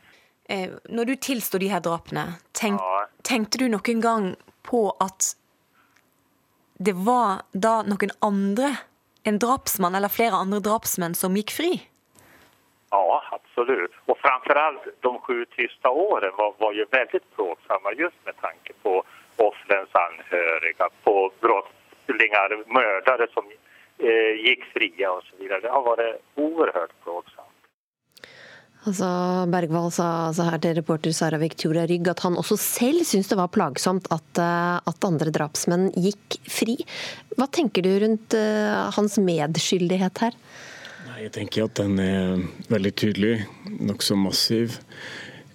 [0.88, 3.06] Når du tilstod de her drapene, tenk, ja.
[3.24, 4.28] tenkte du noen gang
[4.64, 5.32] på at
[6.78, 8.70] det var da noen andre,
[9.28, 11.72] en drapsmann eller flere andre drapsmenn, som gikk fri?
[12.90, 13.94] Ja, absolutt.
[14.06, 18.72] Og framfor alt de sju tysta årene var, var jo veldig plågsomme, just med tanke
[18.82, 19.02] på
[19.36, 25.44] offerens anhøriger, på brottslingar, mördare som eh, gikk fria osv.
[25.48, 27.47] Det har vært oerhört plågsamt.
[28.88, 29.08] Altså,
[29.52, 33.36] Bergwall sa altså her til reporter Sara Victoria Rygg at han også selv syntes det
[33.36, 36.78] var plagsomt at, eh, at, andre drapsmenn gikk fri.
[37.36, 40.36] Hva tenker du rundt uh, hans medskyldighet her?
[41.06, 42.40] Nei, jeg tenker at den er
[42.72, 43.34] veldig tydelig,
[43.78, 44.80] nokså massiv.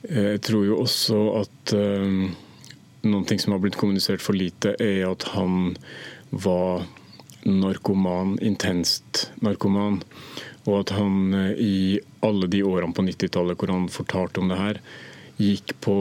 [0.07, 2.29] Jeg tror jo også at uh,
[3.03, 5.73] noen ting som har blitt kommunisert for lite, er at han
[6.31, 6.85] var
[7.43, 10.01] narkoman, intenst narkoman.
[10.63, 11.77] Og at han eh, i
[12.23, 14.79] alle de årene på 90-tallet hvor han fortalte om det her,
[15.41, 15.97] gikk på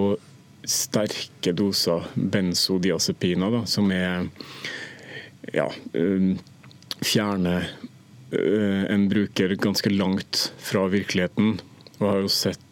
[0.68, 4.28] sterke doser benzodiazepiner, da, som er
[5.56, 5.66] ja,
[5.98, 6.28] eh,
[7.02, 11.56] fjerne eh, en bruker ganske langt fra virkeligheten.
[11.98, 12.68] Og har jo sett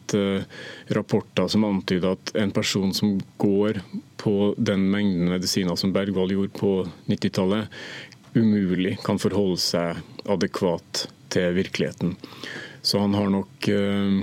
[0.90, 3.76] rapporter som antyder at en person som går
[4.18, 6.72] på den mengden medisiner som Bergwall gjorde på
[7.06, 7.70] 90-tallet,
[8.34, 12.16] umulig kan forholde seg adekvat til virkeligheten.
[12.82, 14.20] Så han har nok eh,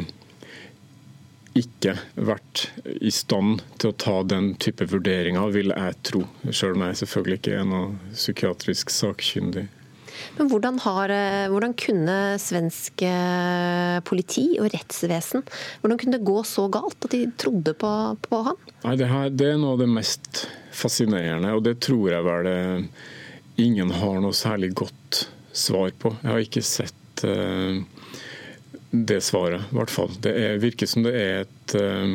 [1.58, 2.68] ikke vært
[3.01, 6.24] i stand til å ta den type vurderinger, vil jeg tro.
[6.49, 9.68] Selv om jeg selvfølgelig ikke er noe psykiatrisk sakkyndig.
[10.39, 15.43] Men hvordan, har, eh, hvordan, kunne svensk eh, politi og rettsvesen
[15.82, 17.91] hvordan kunne det gå så galt at de trodde på,
[18.26, 18.58] på han?
[18.82, 22.49] Nei, det, her, det, er noe av det mest fascinerende, og det tror jeg vel
[23.62, 25.28] ingen har noe særlig godt
[25.58, 26.16] svar på.
[26.22, 27.76] Jeg har ikke sett uh,
[28.91, 30.12] det svaret, i hvert fall.
[30.24, 32.08] Det er, virker som det er et uh,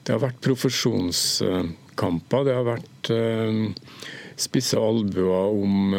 [0.00, 2.40] Det har vært profesjonskamper.
[2.48, 3.52] Det har vært uh,
[4.40, 5.94] spisse albuer om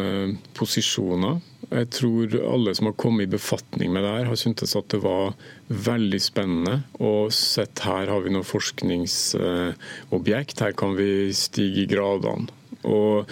[0.57, 1.35] posisjoner.
[1.71, 4.99] Jeg tror alle som har kommet i befatning med det her, har syntes at det
[5.05, 5.33] var
[5.69, 6.81] veldig spennende.
[6.99, 12.47] Og sett her har vi noe forskningsobjekt, her kan vi stige i gradene.
[12.83, 13.25] Og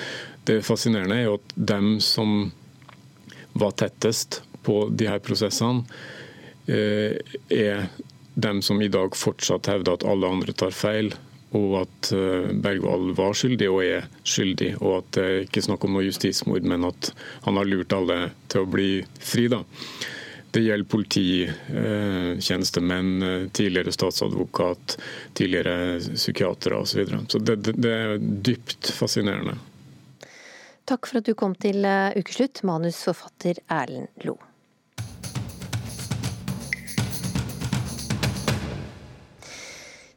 [0.47, 2.51] det fascinerende er jo at dem som
[3.53, 5.83] var tettest på de her prosessene,
[6.67, 7.17] eh,
[7.49, 7.89] er
[8.39, 11.13] dem som i dag fortsatt hevder at alle andre tar feil,
[11.57, 15.81] og at eh, Bergwall var skyldig og er skyldig, og at det er ikke snakk
[15.85, 17.01] om noe justismord, men at
[17.47, 18.17] han har lurt alle
[18.51, 19.45] til å bli fri.
[19.51, 19.59] da.
[20.49, 24.97] Det gjelder polititjenestemenn, eh, tidligere statsadvokat,
[25.37, 26.91] tidligere psykiatere osv.
[26.91, 27.19] Så, videre.
[27.29, 29.53] så det, det er dypt fascinerende.
[30.89, 34.39] Takk for at du kom til eh, ukeslutt, manusforfatter Erlend Lo.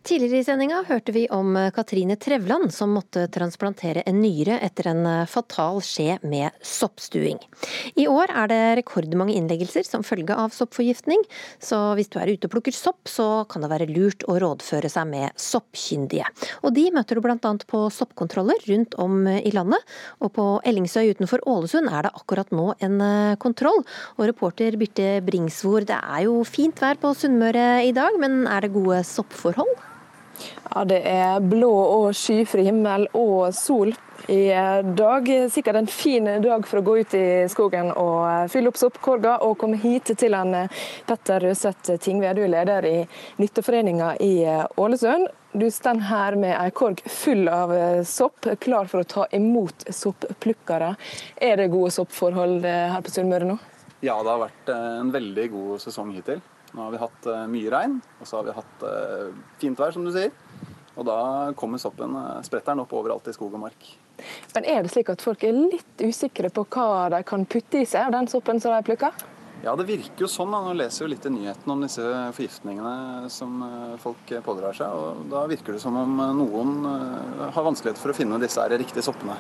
[0.03, 4.89] Tidligere i sendinga hørte vi om eh, Katrine Trevland som måtte transplantere en nyre etter
[4.91, 7.39] en eh, fatal skje med soppstuing.
[7.95, 11.23] I år er det rekordmange innleggelser som følge av soppforgiftning,
[11.63, 14.91] så hvis du er ute og plukker sopp, så kan det være lurt å rådføre
[14.91, 16.27] seg med soppkyndige.
[16.67, 17.39] Og de møter du bl.a.
[17.39, 19.87] på soppkontroller rundt om eh, i landet,
[20.19, 22.99] og på Ellingsøy utenfor Ålesund er det akkurat nå en
[23.39, 23.85] kontroll.
[24.19, 28.67] Og reporter Birte Bringsvor, det er jo fint vær på Sunnmøre i dag, men er
[28.67, 29.93] det gode soppforhold?
[30.75, 33.93] Ja, Det er blå og skyfri himmel og sol
[34.31, 34.49] i
[34.97, 35.29] dag.
[35.51, 39.59] Sikkert en fin dag for å gå ut i skogen og fylle opp soppkorga og
[39.61, 40.55] komme hit til en
[41.09, 42.33] Petter Røseth Tingve.
[42.35, 42.97] Du er leder i
[43.43, 44.35] Nytteforeninga i
[44.77, 45.29] Ålesund.
[45.53, 47.75] Du står her med ei korg full av
[48.09, 50.95] sopp, klar for å ta imot sopplukkere.
[51.37, 53.59] Er det gode soppforhold her på Sunnmøre nå?
[54.03, 56.41] Ja, det har vært en veldig god sesong hittil.
[56.73, 59.93] Nå har vi hatt uh, mye regn, og så har vi hatt uh, fint vær,
[59.93, 60.33] som du sier.
[60.97, 61.19] Og da
[61.59, 63.91] kommer soppen, uh, spretter den opp overalt i skog og mark.
[64.55, 67.89] Men er det slik at folk er litt usikre på hva de kan putte i
[67.89, 69.29] seg av den soppen som de plukker?
[69.63, 70.51] Ja, det virker jo sånn.
[70.55, 70.63] Da.
[70.65, 73.61] Nå leser jo litt i nyhetene om disse forgiftningene som
[74.03, 74.91] folk pådrar seg.
[74.91, 79.37] og Da virker det som om noen har vanskeligheter for å finne disse riktige soppene.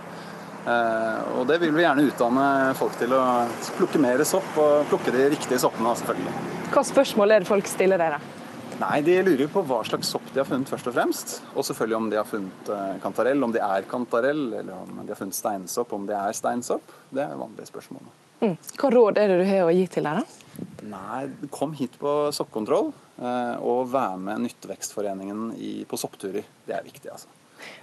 [0.62, 2.44] Og Det vil vi gjerne utdanne
[2.78, 3.22] folk til å
[3.78, 6.34] plukke mer sopp, og plukke de riktige soppene, selvfølgelig.
[6.72, 8.20] Hva spørsmål er det folk stiller dere?
[8.82, 11.34] Nei, De lurer på hva slags sopp de har funnet, først og fremst.
[11.54, 15.12] Og selvfølgelig om de har funnet eh, kantarell, om de er kantarell, eller om de
[15.12, 16.94] har funnet steinsopp, om de er steinsopp.
[17.12, 18.08] Det er vanlige spørsmål.
[18.42, 18.56] Mm.
[18.80, 20.24] Hva råd er det du har å gi til dere?
[20.90, 21.20] Nei,
[21.54, 22.90] Kom hit på soppkontroll,
[23.20, 25.52] eh, og vær med Nyttevekstforeningen
[25.86, 26.48] på soppturer.
[26.66, 27.30] Det er viktig, altså.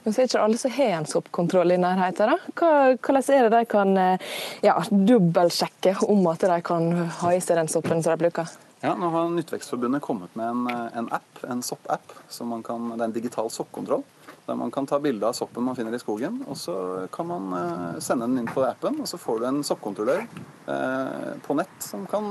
[0.04, 2.34] Men så er ikke alle som har en soppkontroll i nærheten.
[2.56, 4.32] Hvordan er det de kan eh,
[4.66, 8.52] ja, dobbeltsjekke om at de kan ha i seg den soppen som de bruker?
[8.80, 10.70] Ja, nå har Nyttvekstforbundet kommet med en,
[11.02, 12.14] en app, en soppapp.
[12.30, 14.06] Det er en digital soppkontroll.
[14.48, 16.40] Der man kan ta bilde av soppen man finner i skogen.
[16.48, 16.76] og Så
[17.12, 20.24] kan man uh, sende den inn på appen, og så får du en soppkontrollør
[21.46, 22.30] på nett som kan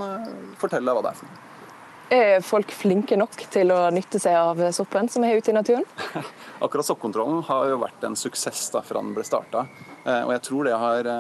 [0.61, 1.48] fortelle deg hva det er for noe.
[2.09, 5.85] Er folk flinke nok til å nytte seg av soppen som er ute i naturen?
[6.65, 9.67] Akkurat soppkontrollen har jo vært en suksess da, fra den ble starta.
[10.09, 11.11] Og jeg tror det har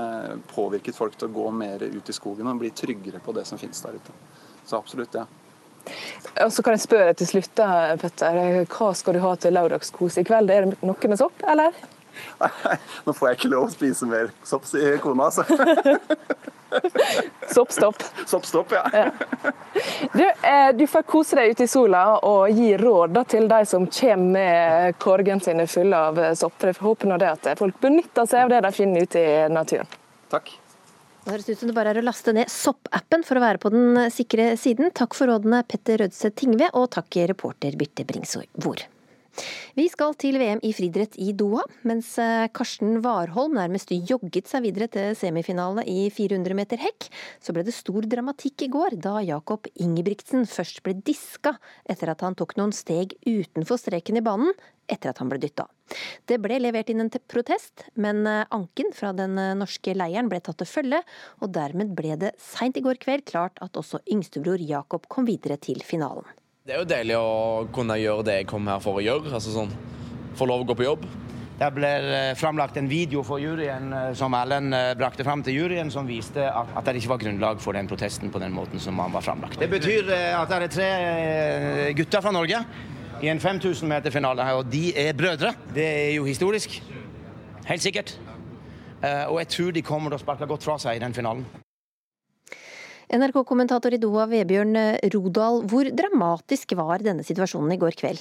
[0.49, 3.61] påvirket folk til å gå mer ut i skogen og bli tryggere på det som
[3.61, 4.17] finnes der ute.
[4.65, 5.27] Så absolutt, ja.
[6.45, 7.61] Og så kan jeg spørre til slutt,
[8.01, 8.41] Petter.
[8.73, 10.53] Hva skal du ha til lørdagskos i kveld?
[10.53, 11.77] Er det noe med sopp, eller?
[13.07, 15.45] Nå får jeg ikke lov å spise mer sopp, sier kona, altså.
[17.55, 18.03] Soppstopp.
[18.27, 18.85] Soppstopp, ja.
[18.93, 19.11] ja.
[20.13, 23.63] Du, eh, du, får kose deg ute i sola og gi råd da, til de
[23.67, 26.63] som kommer med korgen sine fulle av sopp.
[26.63, 29.89] Jeg håper nå det at folk benytter seg av det de finner ute i naturen.
[30.33, 30.53] Takk.
[31.25, 33.73] Det høres ut som det bare er å laste ned Sopp-appen for å være på
[33.75, 34.93] den sikre siden.
[34.97, 38.87] Takk for rådene Petter Rødseth Tingve, og takk reporter Birte Bringsvor.
[39.79, 44.65] Vi skal til VM i friidrett i Doha, mens eh, Karsten Warholm nærmest jogget seg
[44.67, 47.07] videre til semifinale i 400 meter hekk,
[47.43, 51.55] så ble det stor dramatikk i går da Jakob Ingebrigtsen først ble diska
[51.89, 54.53] etter at han tok noen steg utenfor streken i banen
[54.89, 55.69] etter at han ble dytta.
[56.29, 60.41] Det ble levert inn en protest, men eh, anken fra den eh, norske leiren ble
[60.43, 61.03] tatt til følge,
[61.43, 65.61] og dermed ble det seint i går kveld klart at også yngstebror Jakob kom videre
[65.61, 66.27] til finalen.
[66.69, 69.31] Det er jo deilig å kunne gjøre det jeg kom her for å gjøre.
[69.39, 69.71] altså sånn,
[70.37, 71.07] Få lov å gå på jobb.
[71.57, 75.57] Det ble eh, framlagt en video for juryen eh, som Ellen eh, brakte fram til
[75.57, 79.01] juryen, som viste at det ikke var grunnlag for den protesten på den måten som
[79.01, 79.57] han var framlagt.
[79.57, 80.91] Det betyr at det er tre
[81.97, 82.61] gutter fra Norge
[83.25, 85.55] i en 5000 meter finale her, og de er brødre.
[85.73, 86.83] Det er jo historisk.
[87.65, 88.13] Helt sikkert.
[89.01, 91.49] Og jeg tror de kommer til å sparke godt fra seg i den finalen.
[93.09, 94.77] NRK-kommentator i Doha, Vebjørn
[95.15, 95.63] Rodal.
[95.69, 98.21] Hvor dramatisk var denne situasjonen i går kveld?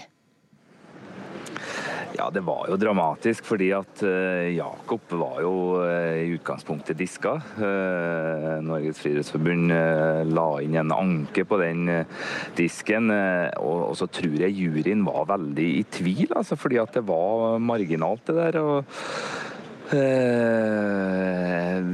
[2.17, 5.51] Ja, det var jo dramatisk fordi at uh, Jakob var jo
[5.83, 7.35] uh, i utgangspunktet diska.
[8.63, 9.75] Norges friidrettsforbund
[10.31, 11.83] la inn en anke på den
[12.57, 13.11] disken.
[13.59, 18.25] Og, så tror jeg juryen var veldig i tvil, altså, fordi at det var marginalt
[18.31, 18.61] det der.
[18.63, 18.97] og
[19.57, 19.57] Eh,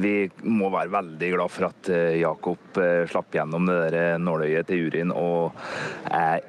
[0.03, 0.15] vi
[0.49, 4.85] må være veldig glad for at eh, Jakob eh, slapp gjennom det der nåløyet til
[4.85, 5.53] juryen og
[6.09, 6.41] er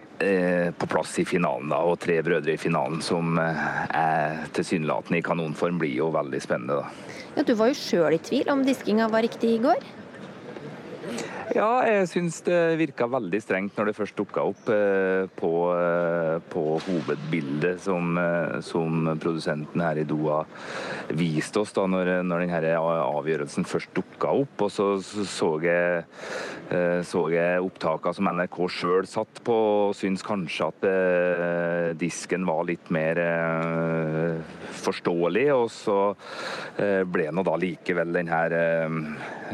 [0.79, 1.69] på plass i finalen.
[1.69, 6.79] da, Og tre brødre i finalen som er tilsynelatende i kanonform, blir jo veldig spennende.
[6.81, 6.87] da.
[7.35, 9.83] Ja, Du var jo sjøl i tvil om diskinga var riktig i går?
[11.53, 16.39] Ja, jeg syns det virka veldig strengt når det først dukka opp eh, på, eh,
[16.49, 20.41] på, hovedbildet som, eh, som, produsenten her i Doha
[21.13, 24.65] viste oss da når, når denne avgjørelsen først dukka opp.
[24.65, 26.05] Og så så jeg,
[27.05, 29.57] så jeg opptakene som NRK sjøl satt på,
[29.89, 30.87] og syns kanskje at
[32.01, 33.21] disken var litt mer
[34.85, 35.47] forståelig.
[35.55, 35.99] Og så
[37.11, 38.43] ble nå da likevel denne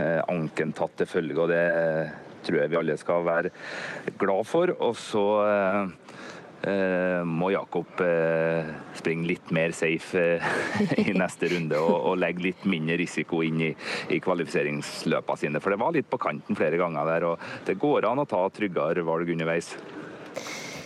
[0.01, 1.39] anken tatt til følge.
[1.39, 1.65] og det
[2.45, 3.53] tror jeg vi alle skal være
[4.21, 4.73] glad for.
[4.81, 5.25] Og så
[6.65, 12.51] eh, må Jakob eh, springe litt mer safe eh, i neste runde og, og, legge
[12.51, 13.71] litt mindre risiko inn i,
[14.13, 15.63] i kvalifiseringsløpene sine.
[15.63, 18.45] For det var litt på kanten flere ganger der, og det går an å ta
[18.55, 19.75] tryggere valg underveis.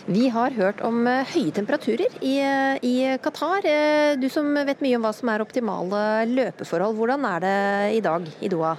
[0.05, 2.35] Vi har hørt om høye temperaturer i,
[2.85, 2.95] i,
[3.25, 3.65] Qatar.
[4.21, 7.55] Du som vet mye om hva som er optimale løpeforhold, hvordan er det
[7.97, 8.75] i dag i Doha?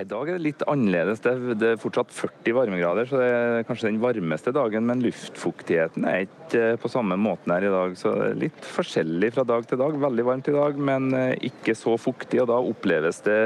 [0.00, 1.20] I dag er det litt annerledes.
[1.20, 4.86] Det er fortsatt 40 varmegrader, så det er kanskje den varmeste dagen.
[4.88, 7.96] Men luftfuktigheten er ikke på samme måten her i dag.
[7.98, 9.96] Så litt forskjellig fra dag til dag.
[10.00, 12.40] Veldig varmt i dag, men eh, ikke så fuktig.
[12.42, 13.38] Og da oppleves det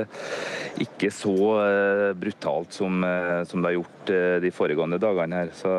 [0.82, 5.52] ikke så eh, brutalt som, eh, som det har gjort de foregående dagene her.
[5.56, 5.78] Så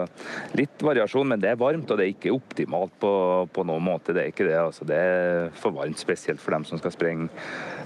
[0.58, 1.92] litt variasjon, men det er varmt.
[1.92, 3.12] Og det er ikke optimalt på,
[3.54, 4.16] på noen måte.
[4.16, 4.58] Det er ikke det.
[4.58, 7.30] Altså, det er for varmt, spesielt for dem som skal sprenge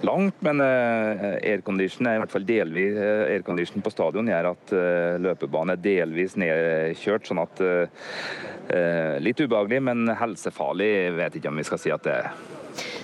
[0.07, 0.39] langt.
[0.45, 4.71] Men aircondition er i hvert fall delvis aircondition på stadion gjør at
[5.19, 7.27] løpebanen er delvis nedkjørt.
[7.27, 7.59] sånn at
[8.69, 12.31] eh, Litt ubehagelig, men helsefarlig vet ikke om vi skal si at det er.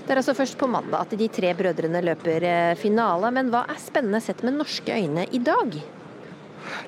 [0.06, 2.46] Det er altså først på mandag at de tre brødrene løper
[2.82, 3.30] finale.
[3.36, 5.78] Men hva er spennende sett med norske øyne i dag?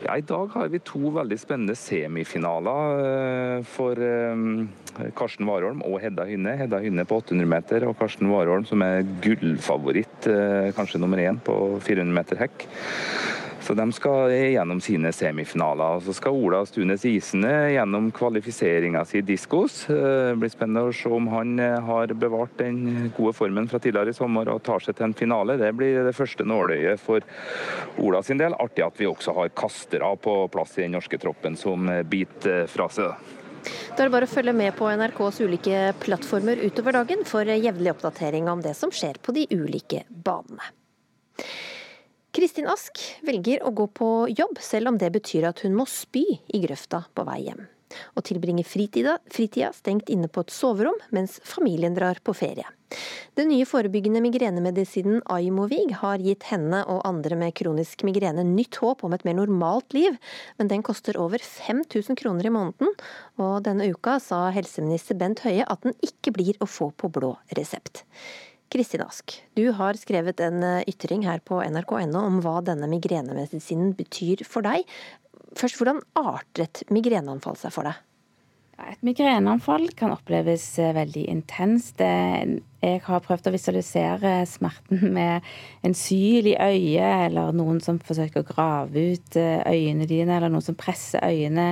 [0.05, 4.03] Ja, I dag har vi to veldig spennende semifinaler for
[5.17, 6.55] Karsten Warholm og Hedda Hynne.
[6.57, 11.39] Hedda Hynne på 800 meter og Karsten Warholm som er gullfavoritt, eh, kanskje nummer én
[11.39, 12.67] på 400 meter hekk.
[13.67, 15.99] Så De skal gjennom sine semifinaler.
[15.99, 19.81] Så skal Ola Stunes Isene gjennom kvalifiseringa si diskos.
[19.89, 19.97] Det
[20.31, 24.13] eh, blir spennende å se om han eh, har bevart den gode formen fra tidligere
[24.13, 25.57] i sommer og tar seg til en finale.
[25.59, 27.27] Det blir det første nåløyet for
[27.99, 28.55] Ola sin del.
[28.55, 32.89] Artig at vi også har kastere på plass i den norske troppen som biter fra
[32.89, 33.35] seg.
[33.67, 37.91] Da er det bare å følge med på NRKs ulike plattformer utover dagen for jevnlig
[37.95, 40.63] oppdatering om det som skjer på de ulike banene.
[42.37, 46.23] Kristin Ask velger å gå på jobb, selv om det betyr at hun må spy
[46.53, 47.65] i grøfta på vei hjem.
[48.15, 52.67] Og tilbringer fritida, fritida stengt inne på et soverom mens familien drar på ferie.
[53.35, 59.03] Den nye forebyggende migrenemedisinen Aimovig har gitt henne og andre med kronisk migrene nytt håp
[59.03, 60.15] om et mer normalt liv,
[60.57, 62.95] men den koster over 5000 kroner i måneden,
[63.37, 67.35] og denne uka sa helseminister Bent Høie at den ikke blir å få på blå
[67.59, 68.05] resept.
[68.71, 74.43] Kristin Ask, du har skrevet en ytring her på nrk.no om hva denne migrenemedisinen betyr
[74.47, 74.83] for deg.
[75.57, 77.97] Først, hvordan artet migreneanfall seg for deg?
[78.77, 81.97] Et migreneanfall kan oppleves eh, veldig intenst.
[81.97, 85.45] Jeg har prøvd å visualisere smerten med
[85.81, 90.53] en syl i øyet, eller noen som forsøker å grave ut eh, øynene dine, eller
[90.53, 91.71] noen som presser øynene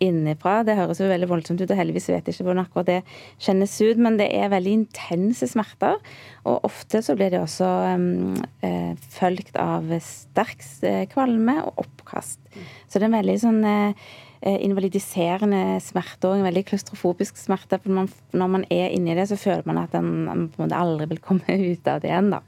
[0.00, 0.62] innenfra.
[0.64, 2.98] Det høres jo veldig voldsomt ut, og heldigvis vet jeg ikke hvordan akkurat det
[3.36, 6.00] kjennes ut, men det er veldig intense smerter.
[6.48, 7.68] Og ofte så blir det også
[8.00, 8.32] um,
[8.64, 10.64] eh, fulgt av sterk
[11.12, 12.40] kvalme og oppkast.
[12.88, 14.12] Så det er veldig sånn Eh,
[14.46, 17.80] invalidiserende smerte og en veldig klaustrofobisk smerte.
[17.82, 21.10] For når man er inni det, så føler man at man på en måte aldri
[21.14, 22.30] vil komme ut av det igjen.
[22.36, 22.42] da.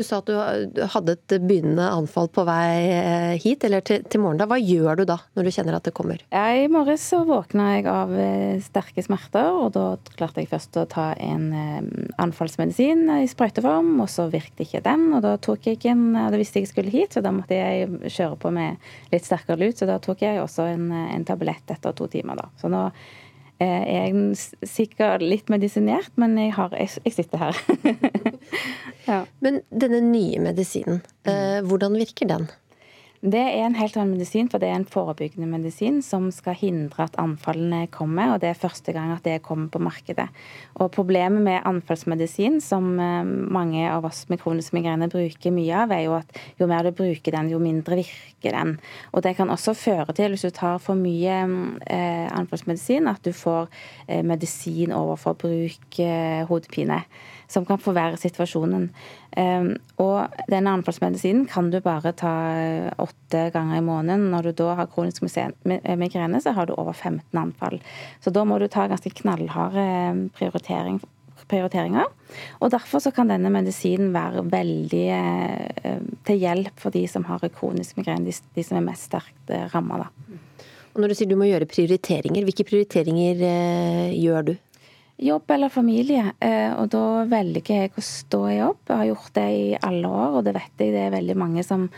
[0.00, 4.22] Du sa at du hadde et begynnende anfall på vei eh, hit, eller til, til
[4.22, 4.48] morgendag.
[4.48, 6.22] Hva gjør du da, når du kjenner at det kommer?
[6.32, 9.84] I morges så våkna jeg av eh, sterke smerter, og da
[10.16, 15.10] klarte jeg først å ta en eh, anfallsmedisin i sprøyteform, og så virket ikke den.
[15.18, 17.90] Og da tok jeg en, og da visste jeg skulle hit, så da måtte jeg
[18.08, 18.80] kjøre på med
[19.12, 22.48] litt sterkere lut, så da tok jeg også en, en tablett etter to timer, da.
[22.56, 22.86] Så nå
[23.66, 27.60] er sikkert litt medisinert, men jeg, har, jeg, jeg sitter her.
[29.10, 29.20] ja.
[29.44, 32.48] Men denne nye medisinen, eh, hvordan virker den?
[33.20, 37.04] Det er en helt annen medisin, for det er en forebyggende medisin som skal hindre
[37.04, 40.24] at anfallene kommer, og det er første gang at det kommer på markedet.
[40.80, 45.92] Og Problemet med anfallsmedisin, som eh, mange av oss med kronisk migrene bruker mye av,
[45.92, 48.72] er jo at jo mer du bruker den, jo mindre virker den.
[49.12, 51.42] Og det kan også føre til, hvis du tar for mye
[51.92, 53.68] eh, anfallsmedisin, at du får
[54.08, 56.00] eh, medisin overfor bruk
[56.48, 57.02] hodepine
[57.50, 58.88] som kan forverre situasjonen.
[59.40, 59.72] Ehm,
[60.02, 62.32] og denne anfallsmedisinen kan du bare ta
[63.02, 64.28] åtte ganger i måneden.
[64.32, 67.80] Når du da har kronisk migrene, så har du over 15 anfall.
[68.22, 71.00] Så da må du ta ganske knallharde ehm, prioritering,
[71.50, 72.06] prioriteringer.
[72.60, 77.42] Og Derfor så kan denne medisinen være veldig eh, til hjelp for de som har
[77.56, 80.06] kronisk migrene, de, de som er mest sterkt eh, ramma.
[80.94, 84.54] Når du sier du må gjøre prioriteringer, hvilke prioriteringer eh, gjør du?
[85.20, 86.32] Jobb eller familie.
[86.40, 88.80] Eh, og da velger jeg å stå i jobb.
[88.88, 91.64] Jeg har gjort det i alle år, og det vet jeg det er veldig mange
[91.66, 91.88] som,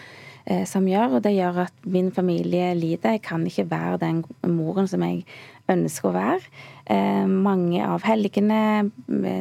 [0.47, 1.16] eh, som gjør.
[1.16, 3.16] Og det gjør at min familie lider.
[3.16, 5.25] Jeg kan ikke være den moren som jeg
[5.70, 6.51] ønsker å være.
[6.87, 8.91] Eh, mange av helgene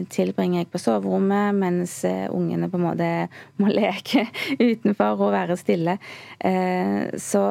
[0.09, 3.09] tilbringer jeg på soverommet, mens ungene på en måte
[3.59, 4.27] må leke
[4.59, 5.97] utenfor og være stille.
[7.17, 7.43] Så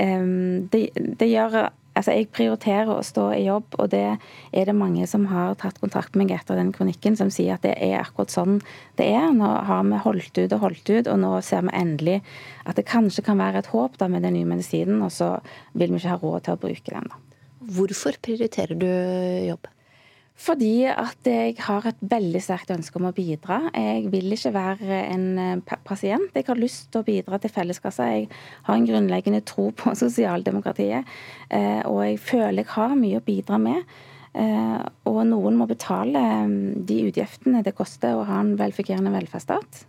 [0.00, 1.68] det, det gjør
[2.00, 5.82] Altså, jeg prioriterer å stå i jobb, og det er det mange som har tatt
[5.82, 8.54] kontakt med meg etter den kronikken, som sier at det er akkurat sånn
[8.96, 9.26] det er.
[9.36, 12.22] Nå har vi holdt ut og holdt ut, og nå ser vi endelig
[12.64, 15.34] at det kanskje kan være et håp da med den nye medisinen, og så
[15.76, 17.12] vil vi ikke ha råd til å bruke den.
[17.12, 17.20] da.
[17.76, 18.88] Hvorfor prioriterer du
[19.50, 19.68] jobb?
[20.40, 23.58] Fordi at jeg har et veldig sterkt ønske om å bidra.
[23.76, 26.32] Jeg vil ikke være en eh, pasient.
[26.32, 28.06] Jeg har lyst til å bidra til felleskassa.
[28.14, 28.30] Jeg
[28.64, 31.12] har en grunnleggende tro på sosialdemokratiet.
[31.52, 33.84] Eh, og jeg føler jeg har mye å bidra med.
[34.30, 34.80] Eh,
[35.10, 36.24] og noen må betale
[36.88, 39.84] de utgiftene det koster å ha en velfungerende velferdsstat.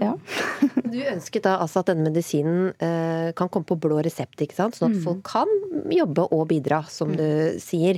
[0.00, 0.14] Ja.
[0.92, 4.74] du ønsket da altså at denne medisinen eh, kan komme på blå resept, ikke sant?
[4.78, 5.04] sånn at mm.
[5.04, 5.48] folk kan
[5.92, 7.16] jobbe og bidra, som mm.
[7.20, 7.28] du
[7.62, 7.94] sier.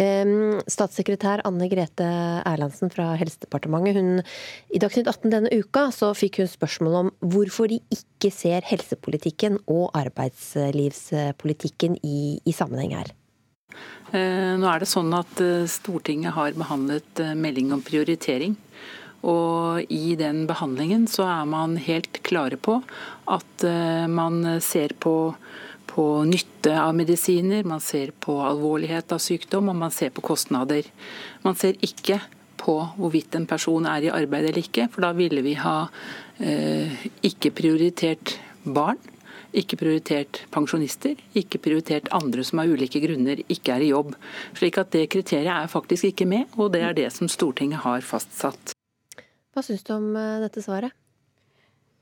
[0.00, 0.24] Eh,
[0.70, 2.08] statssekretær Anne Grete
[2.48, 4.22] Erlandsen fra Helsedepartementet, hun,
[4.72, 9.58] i Dagsnytt 18 denne uka så fikk hun spørsmål om hvorfor de ikke ser helsepolitikken
[9.70, 13.08] og arbeidslivspolitikken i, i sammenheng her.
[14.12, 18.58] Eh, nå er det sånn at eh, Stortinget har behandlet eh, melding om prioritering.
[19.22, 22.80] Og i den behandlingen så er man helt klare på
[23.30, 25.14] at eh, man ser på,
[25.86, 30.88] på nytte av medisiner, man ser på alvorlighet av sykdom og man ser på kostnader.
[31.46, 32.18] Man ser ikke
[32.62, 35.76] på hvorvidt en person er i arbeid eller ikke, for da ville vi ha
[36.42, 39.00] eh, ikke prioritert barn.
[39.52, 44.14] Ikke prioritert pensjonister, ikke prioritert andre som av ulike grunner ikke er i jobb.
[44.56, 48.00] Slik at det kriteriet er faktisk ikke med, og det er det som Stortinget har
[48.06, 48.72] fastsatt.
[49.52, 50.96] Hva syns du om eh, dette svaret?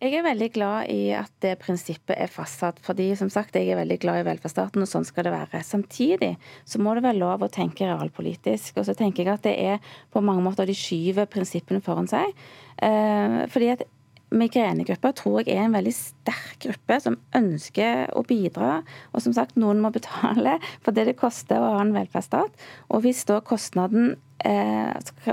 [0.00, 3.76] Jeg er veldig glad i at det prinsippet er fastsatt, fordi som sagt, jeg er
[3.82, 5.60] veldig glad i velferdsstaten, og sånn skal det være.
[5.66, 6.30] Samtidig
[6.64, 8.78] så må det være lov å tenke realpolitisk.
[8.80, 12.32] Og så tenker jeg at det er på mange måter de skyver prinsippene foran seg.
[12.80, 13.84] Eh, fordi at
[14.30, 18.80] migrenegrupper tror jeg er en veldig sterk gruppe som ønsker å bidra.
[19.14, 22.66] Og som sagt, noen må betale for det det koster å ha en velferdsstat.
[22.90, 24.14] Og hvis da kostnaden,
[24.44, 24.92] eh,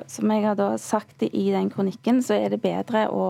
[0.10, 3.28] som jeg har da sagt i den kronikken, så er det bedre å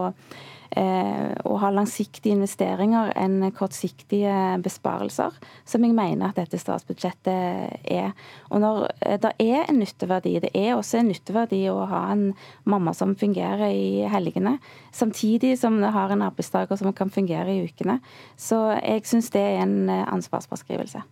[0.76, 8.12] Eh, å ha langsiktige investeringer enn kortsiktige besparelser, som jeg mener at dette statsbudsjettet er.
[8.52, 12.26] Og når eh, det er en nytteverdi, det er også en nytteverdi å ha en
[12.68, 14.58] mamma som fungerer i helgene,
[14.92, 18.02] samtidig som det har en arbeidstaker som kan fungere i ukene.
[18.36, 21.06] Så jeg syns det er en eh, ansvarsbeskrivelse.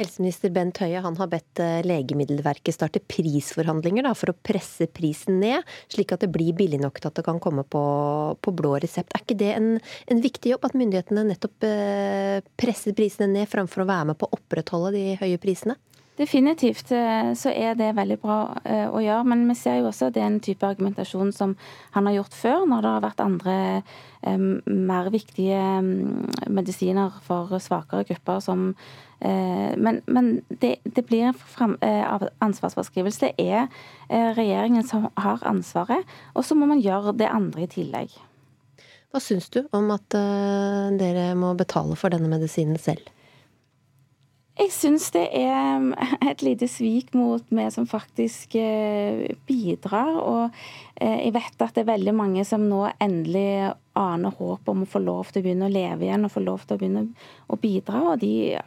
[0.00, 5.40] Helseminister Bent Høie han har bedt eh, Legemiddelverket starte prisforhandlinger da, for å presse prisen
[5.42, 7.82] ned, slik at det blir billig nok til at det kan komme på,
[8.40, 9.12] på blå resept.
[9.14, 9.70] Er ikke det en,
[10.10, 14.28] en, viktig jobb, at myndighetene nettopp eh, presser prisene ned, framfor å være med på
[14.28, 15.76] å opprettholde de høye prisene?
[16.18, 20.08] Definitivt eh, så er det veldig bra eh, å gjøre, men vi ser jo også
[20.10, 21.54] at det er en type argumentasjon som
[21.94, 23.58] han har gjort før, når det har vært andre
[24.20, 28.66] mer viktige mm, medisiner for svakere grupper som
[29.24, 31.78] eh, Men, men det, det, blir en
[32.44, 33.30] ansvarsforskrivelse.
[33.30, 36.04] Det er regjeringen som har ansvaret,
[36.34, 38.12] og så må man gjøre det andre i tillegg.
[39.10, 40.12] Hva syns du om at
[41.00, 43.08] dere må betale for denne medisinen selv?
[44.60, 45.92] Jeg syns det er um,
[46.30, 50.18] et lite svik mot vi som faktisk eh, bidrar.
[50.20, 50.58] Og
[51.00, 54.88] eh, jeg vet at det er veldig mange som nå endelig aner håp om å
[54.88, 57.06] få lov til å begynne å leve igjen og få lov til å begynne
[57.48, 58.04] å bidra.
[58.12, 58.60] Og de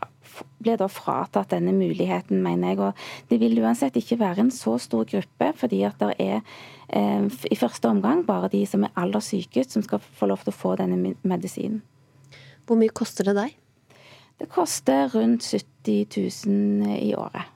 [0.66, 2.82] blir da fratatt denne muligheten, mener jeg.
[2.82, 6.40] Og det vil uansett ikke være en så stor gruppe, fordi at det er
[6.90, 10.56] eh, i første omgang bare de som er aller sykest, som skal få lov til
[10.56, 11.84] å få denne medisinen.
[12.66, 13.60] Hvor mye koster det deg?
[14.42, 16.08] Det koster rundt 70
[16.48, 17.50] 000 i året.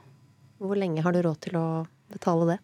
[0.57, 1.67] Hvor lenge har du råd til å
[2.11, 2.57] betale det?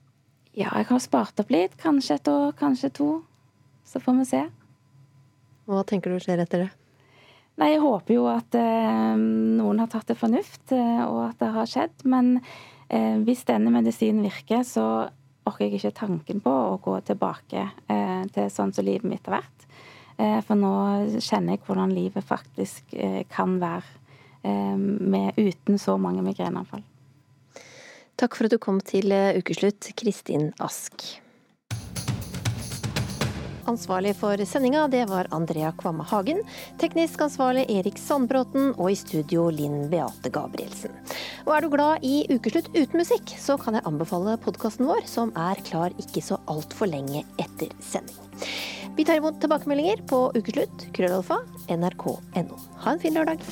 [0.53, 1.75] Ja, jeg har spart opp litt.
[1.81, 3.09] Kanskje et år, kanskje to.
[3.85, 4.43] Så får vi se.
[5.69, 6.71] Hva tenker du skjer etter det?
[7.61, 11.51] Nei, Jeg håper jo at eh, noen har tatt det fornuft, eh, og at det
[11.53, 12.05] har skjedd.
[12.09, 12.37] Men
[12.89, 14.85] eh, hvis denne medisinen virker, så
[15.45, 19.41] orker jeg ikke tanken på å gå tilbake eh, til sånn som livet mitt har
[19.41, 19.67] vært.
[20.17, 20.73] Eh, for nå
[21.19, 24.01] kjenner jeg hvordan livet faktisk eh, kan være
[24.43, 26.83] med, uten så mange migreneanfall.
[28.19, 31.05] Takk for at du kom til eh, ukeslutt, Kristin Ask.
[33.63, 36.41] Ansvarlig for sendinga, det var Andrea Kvamme Hagen.
[36.81, 40.91] Teknisk ansvarlig Erik Sandbråten, og i studio Linn Beate Gabrielsen.
[41.47, 45.31] Og er du glad i Ukeslutt uten musikk, så kan jeg anbefale podkasten vår, som
[45.39, 48.19] er klar ikke så altfor lenge etter sending.
[48.99, 51.39] Vi tar imot tilbakemeldinger på ukeslutt, krøllalfa,
[51.71, 52.61] nrk.no.
[52.83, 53.47] Ha en fin lørdag.